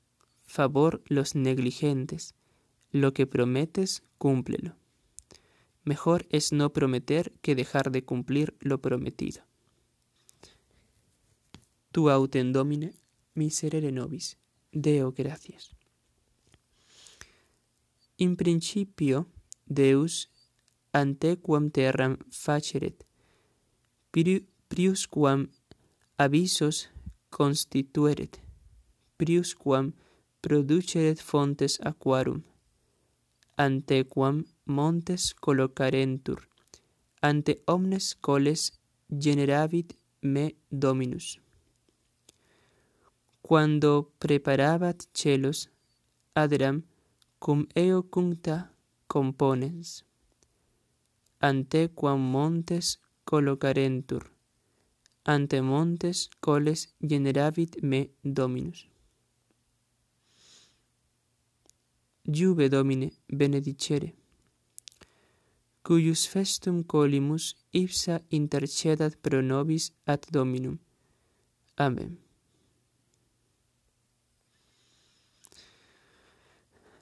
favor 0.45 1.03
los 1.07 1.35
negligentes. 1.35 2.35
Lo 2.91 3.15
que 3.15 3.27
prometes, 3.27 4.03
cúmplelo. 4.19 4.77
Mejor 5.85 6.27
es 6.31 6.53
no 6.53 6.73
prometer 6.73 7.33
que 7.41 7.55
dejar 7.55 7.91
de 7.91 8.05
cumplir 8.05 8.55
lo 8.61 8.81
prometido. 8.81 9.43
Tu 11.91 12.11
autem 12.11 12.53
domine, 12.53 12.95
miserere 13.35 13.93
nobis, 13.93 14.37
Deo 14.73 15.13
gracias. 15.13 15.71
In 18.17 18.37
principio, 18.37 19.27
Deus 19.67 20.32
ante 20.93 21.37
quam 21.37 21.71
terram 21.71 22.17
faceret, 22.31 23.05
prius 24.69 25.07
quam 25.07 25.49
avisos 26.19 26.89
constitueret, 27.31 28.41
prius 29.17 29.55
quam 29.55 29.93
produceret 30.43 31.19
fontes 31.21 31.79
aquarum, 31.91 32.43
ante 33.57 34.05
quam 34.05 34.45
montes 34.67 35.35
collocarentur, 35.35 36.41
ante 37.23 37.63
omnes 37.67 38.15
coles 38.15 38.73
generavit 39.09 39.97
me 40.23 40.55
Dominus. 40.71 41.39
Quando 43.43 44.13
preparabat 44.19 45.09
celos, 45.13 45.69
adram 46.35 46.85
cum 47.39 47.67
eo 47.75 48.03
cuncta 48.03 48.73
componens 49.09 50.05
ante 51.43 51.89
quam 51.89 52.21
montes 52.21 53.01
collocarentur, 53.25 54.31
ante 55.25 55.61
montes 55.61 56.31
coles 56.39 56.95
generavit 57.01 57.83
me 57.83 58.11
Dominus. 58.23 58.87
Juve 62.25 62.69
Domine 62.69 63.11
benedicere, 63.27 64.15
cuius 65.83 66.29
festum 66.29 66.85
colimus 66.85 67.57
ipsa 67.73 68.23
intercedat 68.31 69.17
pro 69.17 69.43
nobis 69.43 69.93
ad 70.07 70.23
Dominum. 70.31 70.79
Amen. 71.77 72.19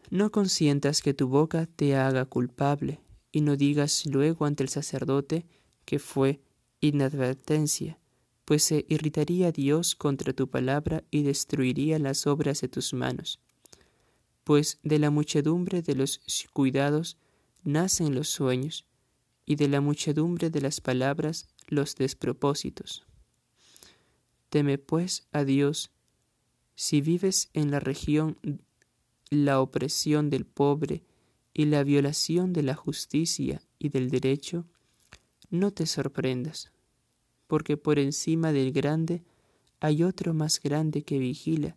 No 0.08 0.30
consientas 0.30 1.02
que 1.02 1.12
tu 1.12 1.28
boca 1.28 1.66
te 1.66 1.94
haga 1.94 2.24
culpable 2.24 3.00
y 3.32 3.40
no 3.42 3.56
digas 3.56 4.06
luego 4.06 4.46
ante 4.46 4.62
el 4.62 4.68
sacerdote 4.68 5.46
que 5.84 5.98
fue 5.98 6.40
inadvertencia, 6.80 7.98
pues 8.44 8.64
se 8.64 8.86
irritaría 8.88 9.52
Dios 9.52 9.94
contra 9.94 10.32
tu 10.32 10.48
palabra 10.48 11.04
y 11.10 11.22
destruiría 11.22 11.98
las 11.98 12.26
obras 12.26 12.60
de 12.60 12.68
tus 12.68 12.92
manos 12.92 13.40
pues 14.50 14.80
de 14.82 14.98
la 14.98 15.10
muchedumbre 15.10 15.80
de 15.80 15.94
los 15.94 16.20
cuidados 16.52 17.16
nacen 17.62 18.16
los 18.16 18.28
sueños, 18.28 18.84
y 19.46 19.54
de 19.54 19.68
la 19.68 19.80
muchedumbre 19.80 20.50
de 20.50 20.60
las 20.60 20.80
palabras 20.80 21.48
los 21.68 21.94
despropósitos. 21.94 23.06
Teme 24.48 24.78
pues 24.78 25.28
a 25.30 25.44
Dios, 25.44 25.92
si 26.74 27.00
vives 27.00 27.50
en 27.52 27.70
la 27.70 27.78
región 27.78 28.38
la 29.28 29.60
opresión 29.60 30.30
del 30.30 30.46
pobre 30.46 31.04
y 31.60 31.66
la 31.66 31.84
violación 31.84 32.54
de 32.54 32.62
la 32.62 32.74
justicia 32.74 33.60
y 33.78 33.90
del 33.90 34.08
derecho, 34.08 34.64
no 35.50 35.72
te 35.72 35.84
sorprendas, 35.84 36.72
porque 37.48 37.76
por 37.76 37.98
encima 37.98 38.50
del 38.50 38.72
grande 38.72 39.22
hay 39.78 40.02
otro 40.02 40.32
más 40.32 40.58
grande 40.58 41.02
que 41.02 41.18
vigila 41.18 41.76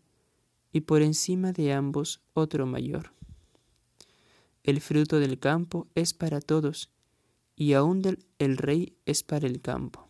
y 0.72 0.80
por 0.80 1.02
encima 1.02 1.52
de 1.52 1.74
ambos 1.74 2.22
otro 2.34 2.66
mayor. 2.66 3.12
El 4.64 4.80
fruto 4.80 5.20
del 5.20 5.38
campo 5.38 5.90
es 5.96 6.14
para 6.14 6.40
todos, 6.40 6.90
y 7.58 7.74
aún 7.74 8.04
el 8.40 8.58
rey 8.58 8.96
es 9.06 9.22
para 9.22 9.48
el 9.48 9.60
campo. 9.60 10.08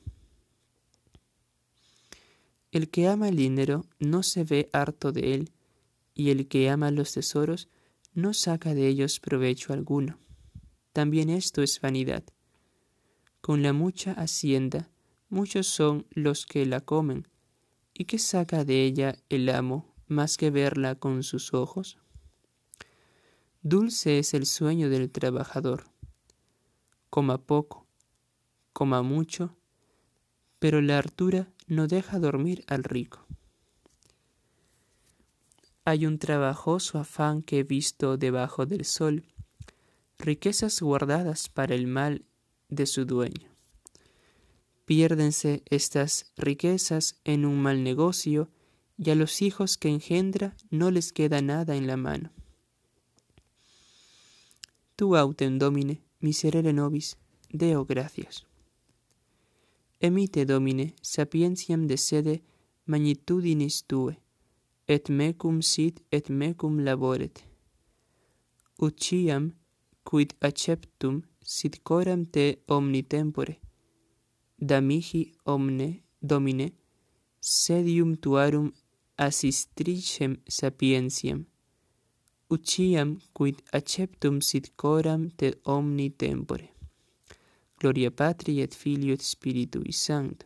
El 2.71 2.91
que 2.91 3.07
ama 3.07 3.27
el 3.27 3.38
dinero 3.38 3.88
no 3.97 4.21
se 4.21 4.43
ve 4.43 4.69
harto 4.71 5.12
de 5.12 5.33
él, 5.33 5.51
y 6.13 6.29
el 6.29 6.47
que 6.47 6.69
ama 6.69 6.91
los 6.91 7.13
tesoros 7.13 7.69
no 8.13 8.34
saca 8.34 8.73
de 8.73 8.88
ellos 8.88 9.19
provecho 9.19 9.73
alguno. 9.73 10.19
También 10.91 11.30
esto 11.30 11.62
es 11.62 11.82
vanidad. 11.82 12.23
Con 13.41 13.63
la 13.63 13.73
mucha 13.73 14.13
hacienda, 14.13 14.89
muchos 15.30 15.67
son 15.67 16.06
los 16.12 16.45
que 16.45 16.65
la 16.65 16.82
comen, 16.82 17.28
y 17.93 18.06
qué 18.06 18.19
saca 18.19 18.63
de 18.63 18.84
ella 18.84 19.15
el 19.30 19.49
amo 19.49 19.93
más 20.08 20.38
que 20.38 20.52
verla 20.52 20.95
con 20.95 21.23
sus 21.23 21.54
ojos? 21.54 21.97
Dulce 23.62 24.19
es 24.19 24.34
el 24.34 24.45
sueño 24.45 24.89
del 24.89 25.10
trabajador. 25.10 25.86
Coma 27.10 27.38
poco, 27.38 27.88
coma 28.73 29.02
mucho, 29.02 29.56
pero 30.60 30.82
la 30.82 30.97
hartura 30.97 31.52
no 31.67 31.88
deja 31.88 32.19
dormir 32.19 32.63
al 32.67 32.84
rico. 32.84 33.26
Hay 35.85 36.05
un 36.05 36.17
trabajoso 36.17 36.97
afán 36.97 37.41
que 37.41 37.59
he 37.59 37.63
visto 37.63 38.17
debajo 38.17 38.65
del 38.65 38.85
sol, 38.85 39.25
riquezas 40.17 40.81
guardadas 40.81 41.49
para 41.49 41.75
el 41.75 41.87
mal 41.87 42.25
de 42.69 42.85
su 42.85 43.05
dueño. 43.05 43.49
Piérdense 44.85 45.63
estas 45.65 46.31
riquezas 46.37 47.19
en 47.25 47.45
un 47.45 47.61
mal 47.61 47.83
negocio 47.83 48.49
y 48.97 49.09
a 49.09 49.15
los 49.15 49.41
hijos 49.41 49.77
que 49.77 49.89
engendra 49.89 50.55
no 50.69 50.89
les 50.89 51.11
queda 51.11 51.41
nada 51.41 51.75
en 51.75 51.87
la 51.87 51.97
mano. 51.97 52.31
Tu 54.95 55.17
autem 55.17 55.57
domine, 55.57 56.01
miserere 56.21 56.71
nobis, 56.71 57.17
deo 57.49 57.85
gracias. 57.85 58.45
Emite 59.99 60.45
domine 60.45 60.95
sapientiam 61.01 61.87
de 61.87 61.97
sede 61.97 62.43
magnitudinis 62.85 63.85
tue, 63.85 64.22
et 64.87 65.09
mecum 65.09 65.61
sit 65.61 66.01
et 66.11 66.29
mecum 66.29 66.79
laboret. 66.79 67.43
Ut 68.81 68.99
ciam, 68.99 69.53
quid 70.03 70.33
acceptum, 70.41 71.23
sit 71.41 71.83
coram 71.83 72.25
te 72.25 72.45
omni 72.67 73.03
tempore, 73.03 73.55
damihi 74.59 75.23
omne, 75.45 75.89
domine, 76.21 76.67
sedium 77.39 78.15
tuarum 78.15 78.71
assistricem 79.17 80.37
sapientiam, 80.47 81.45
ut 82.49 82.63
ciam, 82.65 83.17
quid 83.33 83.61
acceptum 83.71 84.41
sit 84.41 84.75
coram 84.75 85.29
te 85.29 85.53
omni 85.65 86.09
tempore. 86.09 86.69
Gloria 87.79 88.11
Patri 88.11 88.61
et 88.61 88.73
Filio 88.73 89.13
et 89.13 89.21
Spiritui 89.21 89.91
Sancto. 89.91 90.45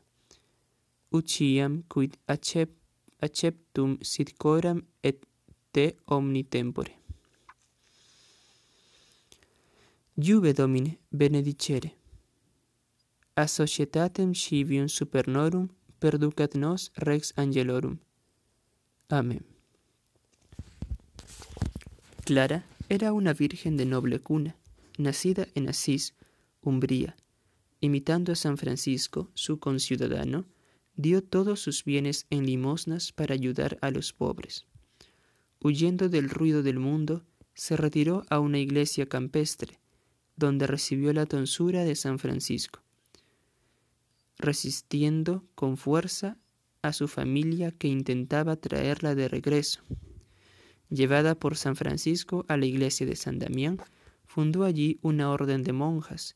Ut 1.14 1.28
ciam, 1.28 1.84
quid 1.88 2.18
accept 2.28 2.77
acceptum 3.20 3.98
sit 4.02 4.38
coram 4.38 4.82
et 5.04 5.26
te 5.72 5.96
omni 6.06 6.44
tempore. 6.44 6.94
Juve 10.16 10.54
Domine 10.54 10.98
benedicere. 11.12 11.94
A 13.36 13.48
societatem 13.48 14.34
civium 14.34 14.88
supernorum 14.88 15.70
perducat 16.00 16.56
nos 16.56 16.92
Rex 16.96 17.34
Angelorum. 17.36 18.00
Amén. 19.10 19.46
Clara 22.26 22.66
era 22.90 23.14
una 23.14 23.34
virgen 23.34 23.78
de 23.78 23.86
noble 23.86 24.20
cuna, 24.20 24.56
nacida 24.98 25.48
en 25.56 25.70
Asís, 25.70 26.14
Umbría. 26.62 27.16
Imitando 27.80 28.32
a 28.32 28.36
San 28.36 28.58
Francisco, 28.58 29.30
su 29.36 29.60
conciudadano, 29.60 30.46
dio 30.98 31.24
todos 31.24 31.62
sus 31.62 31.86
bienes 31.86 32.26
en 32.32 32.46
limosnas 32.46 33.12
para 33.12 33.36
ayudar 33.36 33.78
a 33.82 33.92
los 33.92 34.14
pobres. 34.14 34.66
Huyendo 35.64 36.10
del 36.10 36.30
ruido 36.30 36.64
del 36.64 36.80
mundo, 36.80 37.24
se 37.54 37.78
retiró 37.78 38.26
a 38.30 38.40
una 38.40 38.60
iglesia 38.60 39.08
campestre, 39.08 39.80
donde 40.36 40.68
recibió 40.68 41.14
la 41.14 41.26
tonsura 41.26 41.84
de 41.84 41.96
San 41.96 42.20
Francisco, 42.20 42.82
resistiendo 44.38 45.44
con 45.56 45.78
fuerza 45.78 46.38
a 46.82 46.94
su 46.94 47.08
familia 47.08 47.72
que 47.72 47.88
intentaba 47.88 48.56
traerla 48.56 49.16
de 49.16 49.28
regreso. 49.28 49.82
Llevada 50.90 51.36
por 51.36 51.58
San 51.58 51.76
Francisco 51.76 52.46
a 52.48 52.58
la 52.58 52.66
iglesia 52.66 53.06
de 53.06 53.16
San 53.16 53.40
Damián, 53.40 53.78
fundó 54.26 54.64
allí 54.64 55.00
una 55.02 55.32
orden 55.32 55.64
de 55.64 55.74
monjas, 55.74 56.36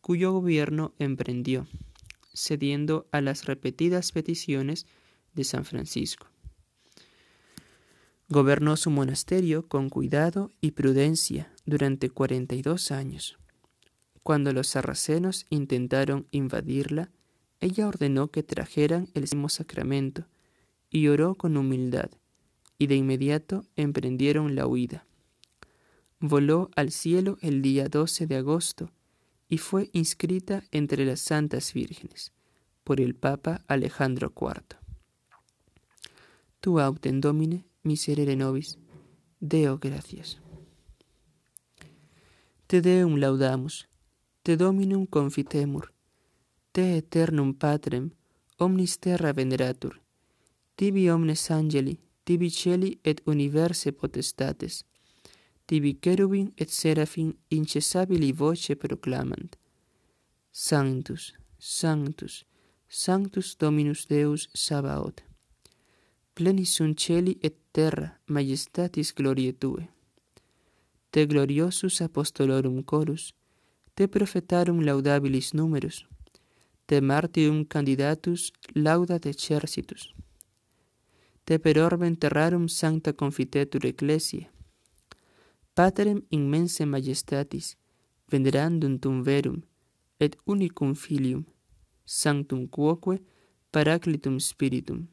cuyo 0.00 0.32
gobierno 0.32 0.94
emprendió, 0.98 1.66
cediendo 2.34 3.06
a 3.12 3.20
las 3.20 3.46
repetidas 3.46 4.12
peticiones 4.12 4.86
de 5.34 5.44
San 5.44 5.64
Francisco. 5.64 6.26
Gobernó 8.28 8.76
su 8.76 8.90
monasterio 8.90 9.68
con 9.68 9.88
cuidado 9.88 10.50
y 10.60 10.72
prudencia 10.72 11.52
durante 11.66 12.10
42 12.10 12.90
años. 12.90 13.38
Cuando 14.22 14.52
los 14.52 14.68
sarracenos 14.68 15.46
intentaron 15.50 16.26
invadirla, 16.30 17.10
ella 17.60 17.86
ordenó 17.86 18.28
que 18.28 18.42
trajeran 18.42 19.08
el 19.14 19.22
mismo 19.22 19.48
sacramento 19.48 20.26
y 20.90 21.08
oró 21.08 21.34
con 21.34 21.56
humildad, 21.56 22.10
y 22.78 22.86
de 22.86 22.96
inmediato 22.96 23.66
emprendieron 23.76 24.54
la 24.54 24.66
huida. 24.66 25.06
Voló 26.20 26.70
al 26.76 26.90
cielo 26.90 27.36
el 27.42 27.62
día 27.62 27.88
12 27.88 28.26
de 28.26 28.36
agosto 28.36 28.90
y 29.48 29.58
fue 29.58 29.90
inscrita 29.92 30.64
entre 30.70 31.04
las 31.04 31.20
santas 31.20 31.72
vírgenes 31.72 32.32
por 32.84 33.00
el 33.00 33.14
Papa 33.14 33.64
Alejandro 33.66 34.32
IV. 34.34 34.76
Tu 36.60 36.80
autem 36.80 37.20
domine 37.20 37.64
miserere 37.82 38.36
nobis, 38.36 38.78
Deo 39.40 39.78
gracias. 39.78 40.38
Te 42.66 42.80
Deum 42.80 43.16
laudamus, 43.16 43.88
te 44.42 44.56
Dominum 44.56 45.06
confitemur, 45.06 45.92
te 46.72 46.96
eternum 46.96 47.52
patrem, 47.54 48.12
omnis 48.58 48.98
terra 48.98 49.32
veneratur, 49.32 50.00
tibi 50.76 51.10
omnes 51.10 51.50
angeli, 51.50 52.00
tibi 52.24 52.50
celi 52.50 52.98
et 53.04 53.20
universe 53.26 53.92
potestates, 53.92 54.86
tibi 55.66 55.98
cherubim 56.00 56.52
et 56.56 56.70
seraphim 56.70 57.34
incessabili 57.50 58.32
voce 58.32 58.74
proclamant. 58.76 59.56
Sanctus, 60.52 61.34
Sanctus, 61.58 62.44
Sanctus 62.88 63.56
Dominus 63.56 64.06
Deus 64.06 64.48
Sabaoth. 64.54 65.22
Plenis 66.34 66.74
sunt 66.74 66.98
celi 66.98 67.38
et 67.42 67.56
terra 67.72 68.20
majestatis 68.26 69.12
glorie 69.14 69.52
tue. 69.52 69.88
Te 71.10 71.26
gloriosus 71.26 72.00
apostolorum 72.02 72.82
chorus, 72.84 73.34
te 73.94 74.08
prophetarum 74.08 74.80
laudabilis 74.82 75.52
numerus, 75.54 76.06
te 76.86 77.00
martium 77.00 77.64
candidatus 77.64 78.52
laudat 78.74 79.26
exercitus. 79.26 80.12
Te 81.44 81.58
per 81.58 81.78
orben 81.78 82.16
terrarum 82.16 82.68
sancta 82.68 83.12
confitetur 83.12 83.86
ecclesiae, 83.86 84.53
paterem 85.74 86.22
immense 86.30 86.84
majestatis, 86.86 87.76
venerandum 88.30 88.98
tum 88.98 89.22
verum, 89.22 89.62
et 90.20 90.36
unicum 90.46 90.94
filium, 90.94 91.44
sanctum 92.04 92.68
quoque 92.68 93.18
paraclitum 93.70 94.38
spiritum. 94.38 95.08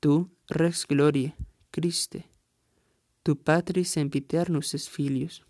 Tu, 0.00 0.28
Rex 0.50 0.86
Glorie, 0.86 1.34
Christe, 1.70 2.24
tu 3.22 3.34
Patris 3.36 3.90
sempiternus 3.90 4.74
es 4.74 4.88
filius, 4.88 5.42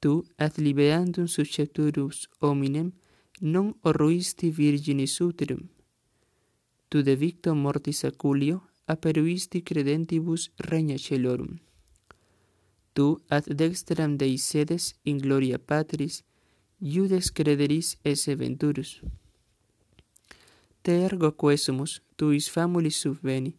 tu 0.00 0.24
ad 0.36 0.58
liberandum 0.58 1.26
suscepturus 1.26 2.28
hominem 2.40 2.92
non 3.40 3.74
orruisti 3.82 4.50
virginis 4.50 5.20
uterum, 5.20 5.68
tu 6.88 7.02
de 7.02 7.14
victo 7.16 7.54
mortis 7.54 8.04
aculio 8.04 8.62
aperuisti 8.86 9.62
credentibus 9.62 10.50
regna 10.56 10.98
celorum. 10.98 11.58
Tu 12.92 13.20
ad 13.28 13.44
dextram 13.46 14.16
Dei 14.16 14.38
sedes 14.38 14.94
in 15.04 15.18
gloria 15.18 15.58
Patris, 15.58 16.24
iudes 16.80 17.30
crederis 17.30 17.98
esse 18.04 18.34
venturus. 18.34 19.00
Te 20.82 20.92
ergo 21.04 21.30
quesumus, 21.36 22.02
tuis 22.16 22.48
famulis 22.50 22.96
subveni, 22.96 23.56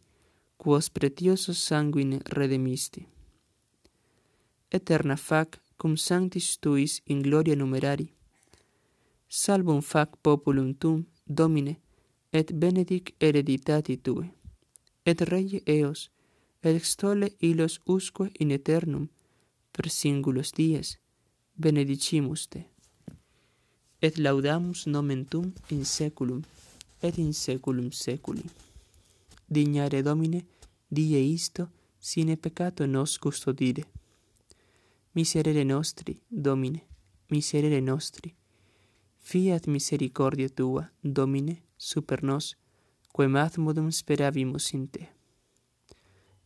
quos 0.57 0.89
pretiosos 0.89 1.57
sanguine 1.57 2.19
redemisti. 2.25 3.07
Eterna 4.71 5.17
fac, 5.17 5.59
cum 5.77 5.97
sanctis 5.97 6.57
tuis 6.59 7.01
in 7.05 7.21
gloria 7.21 7.55
numerari, 7.55 8.13
salvum 9.27 9.81
fac 9.81 10.17
populum 10.21 10.73
tum, 10.73 11.05
Domine, 11.25 11.79
et 12.33 12.51
benedic 12.53 13.15
hereditati 13.19 13.97
tue. 13.97 14.27
Et 15.05 15.21
rei 15.21 15.61
eos, 15.65 16.09
et 16.61 16.75
extole 16.75 17.31
illos 17.39 17.79
usque 17.85 18.29
in 18.39 18.51
eternum, 18.51 19.09
per 19.71 19.89
singulos 19.89 20.51
dies 20.51 20.97
benedicimus 21.55 22.47
te. 22.47 22.65
Et 24.01 24.17
laudamus 24.17 24.86
nomen 24.88 25.25
tum 25.25 25.53
in 25.69 25.86
saeculum 25.86 26.41
et 27.01 27.17
in 27.17 27.34
saeculum 27.34 27.91
saeculi 27.91 28.45
dignare 29.47 30.01
domine 30.01 30.45
die 30.88 31.19
isto 31.19 31.69
sine 31.99 32.38
peccato 32.38 32.86
nos 32.86 33.17
custodire 33.17 33.84
miserere 35.13 35.63
nostri 35.63 36.19
domine 36.28 36.89
miserere 37.32 37.80
nostri. 37.80 38.36
Fiat 39.17 39.67
misericordia 39.67 40.49
tua 40.49 40.89
domine 40.99 41.61
super 41.76 42.24
nos 42.24 42.55
quem 43.11 43.36
ad 43.36 43.57
modum 43.57 43.89
speravimus 43.89 44.72
in 44.74 44.89
te. 44.89 45.09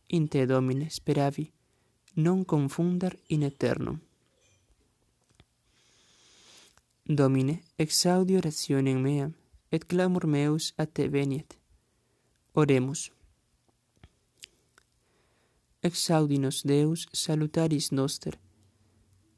In 0.06 0.28
te 0.28 0.46
domine 0.46 0.88
speravi 0.88 1.52
non 2.16 2.44
confunder 2.44 3.18
in 3.28 3.42
eternum. 3.42 4.00
Domine, 7.04 7.62
exaudi 7.78 8.36
orationem 8.36 9.00
meam, 9.02 9.34
et 9.70 9.84
clamor 9.84 10.26
meus 10.26 10.72
a 10.76 10.86
te 10.86 11.08
veniet. 11.08 11.58
Oremus. 12.54 13.12
Exaudi 15.82 16.38
nos 16.38 16.62
Deus 16.64 17.06
salutaris 17.12 17.92
noster, 17.92 18.38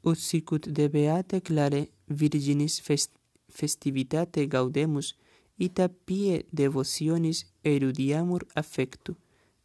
ut 0.01 0.17
sicut 0.17 0.65
de 0.71 0.87
beate 0.87 1.41
clare 1.41 1.89
virginis 2.07 2.79
fest 2.81 3.11
festivitate 3.49 4.47
gaudemus, 4.47 5.17
ita 5.57 5.89
pie 5.89 6.45
devotionis 6.51 7.45
erudiamur 7.63 8.47
affectu, 8.55 9.17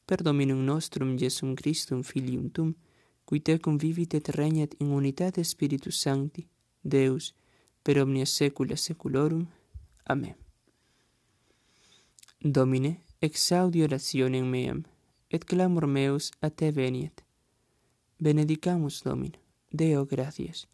per 0.04 0.22
Dominum 0.22 0.64
nostrum 0.64 1.16
Iesum 1.16 1.54
Christum 1.54 2.02
Filium 2.02 2.50
Tum, 2.50 2.74
cui 3.24 3.40
te 3.40 3.58
convivit 3.58 4.14
et 4.14 4.28
regnat 4.28 4.74
in 4.78 4.92
unitate 4.92 5.44
Spiritus 5.44 6.00
Sancti, 6.00 6.46
Deus, 6.82 7.34
per 7.82 7.98
omnia 8.00 8.26
saecula 8.26 8.76
saeculorum. 8.76 9.46
Amen. 10.04 10.36
Domine, 12.40 13.00
exaudi 13.20 13.82
orationem 13.82 14.46
meam, 14.46 14.84
et 15.30 15.44
clamor 15.44 15.86
meus 15.86 16.30
a 16.40 16.50
te 16.50 16.70
veniet. 16.70 17.24
Benedicamus 18.18 19.02
Domino, 19.02 19.38
Deo 19.70 20.04
gratias. 20.06 20.66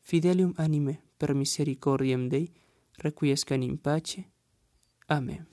Fidelium 0.00 0.54
anime 0.56 1.00
per 1.16 1.34
misericordiam 1.34 2.28
Dei 2.28 2.50
requiescan 2.98 3.62
in 3.62 3.78
pace. 3.78 4.24
Amen. 5.08 5.46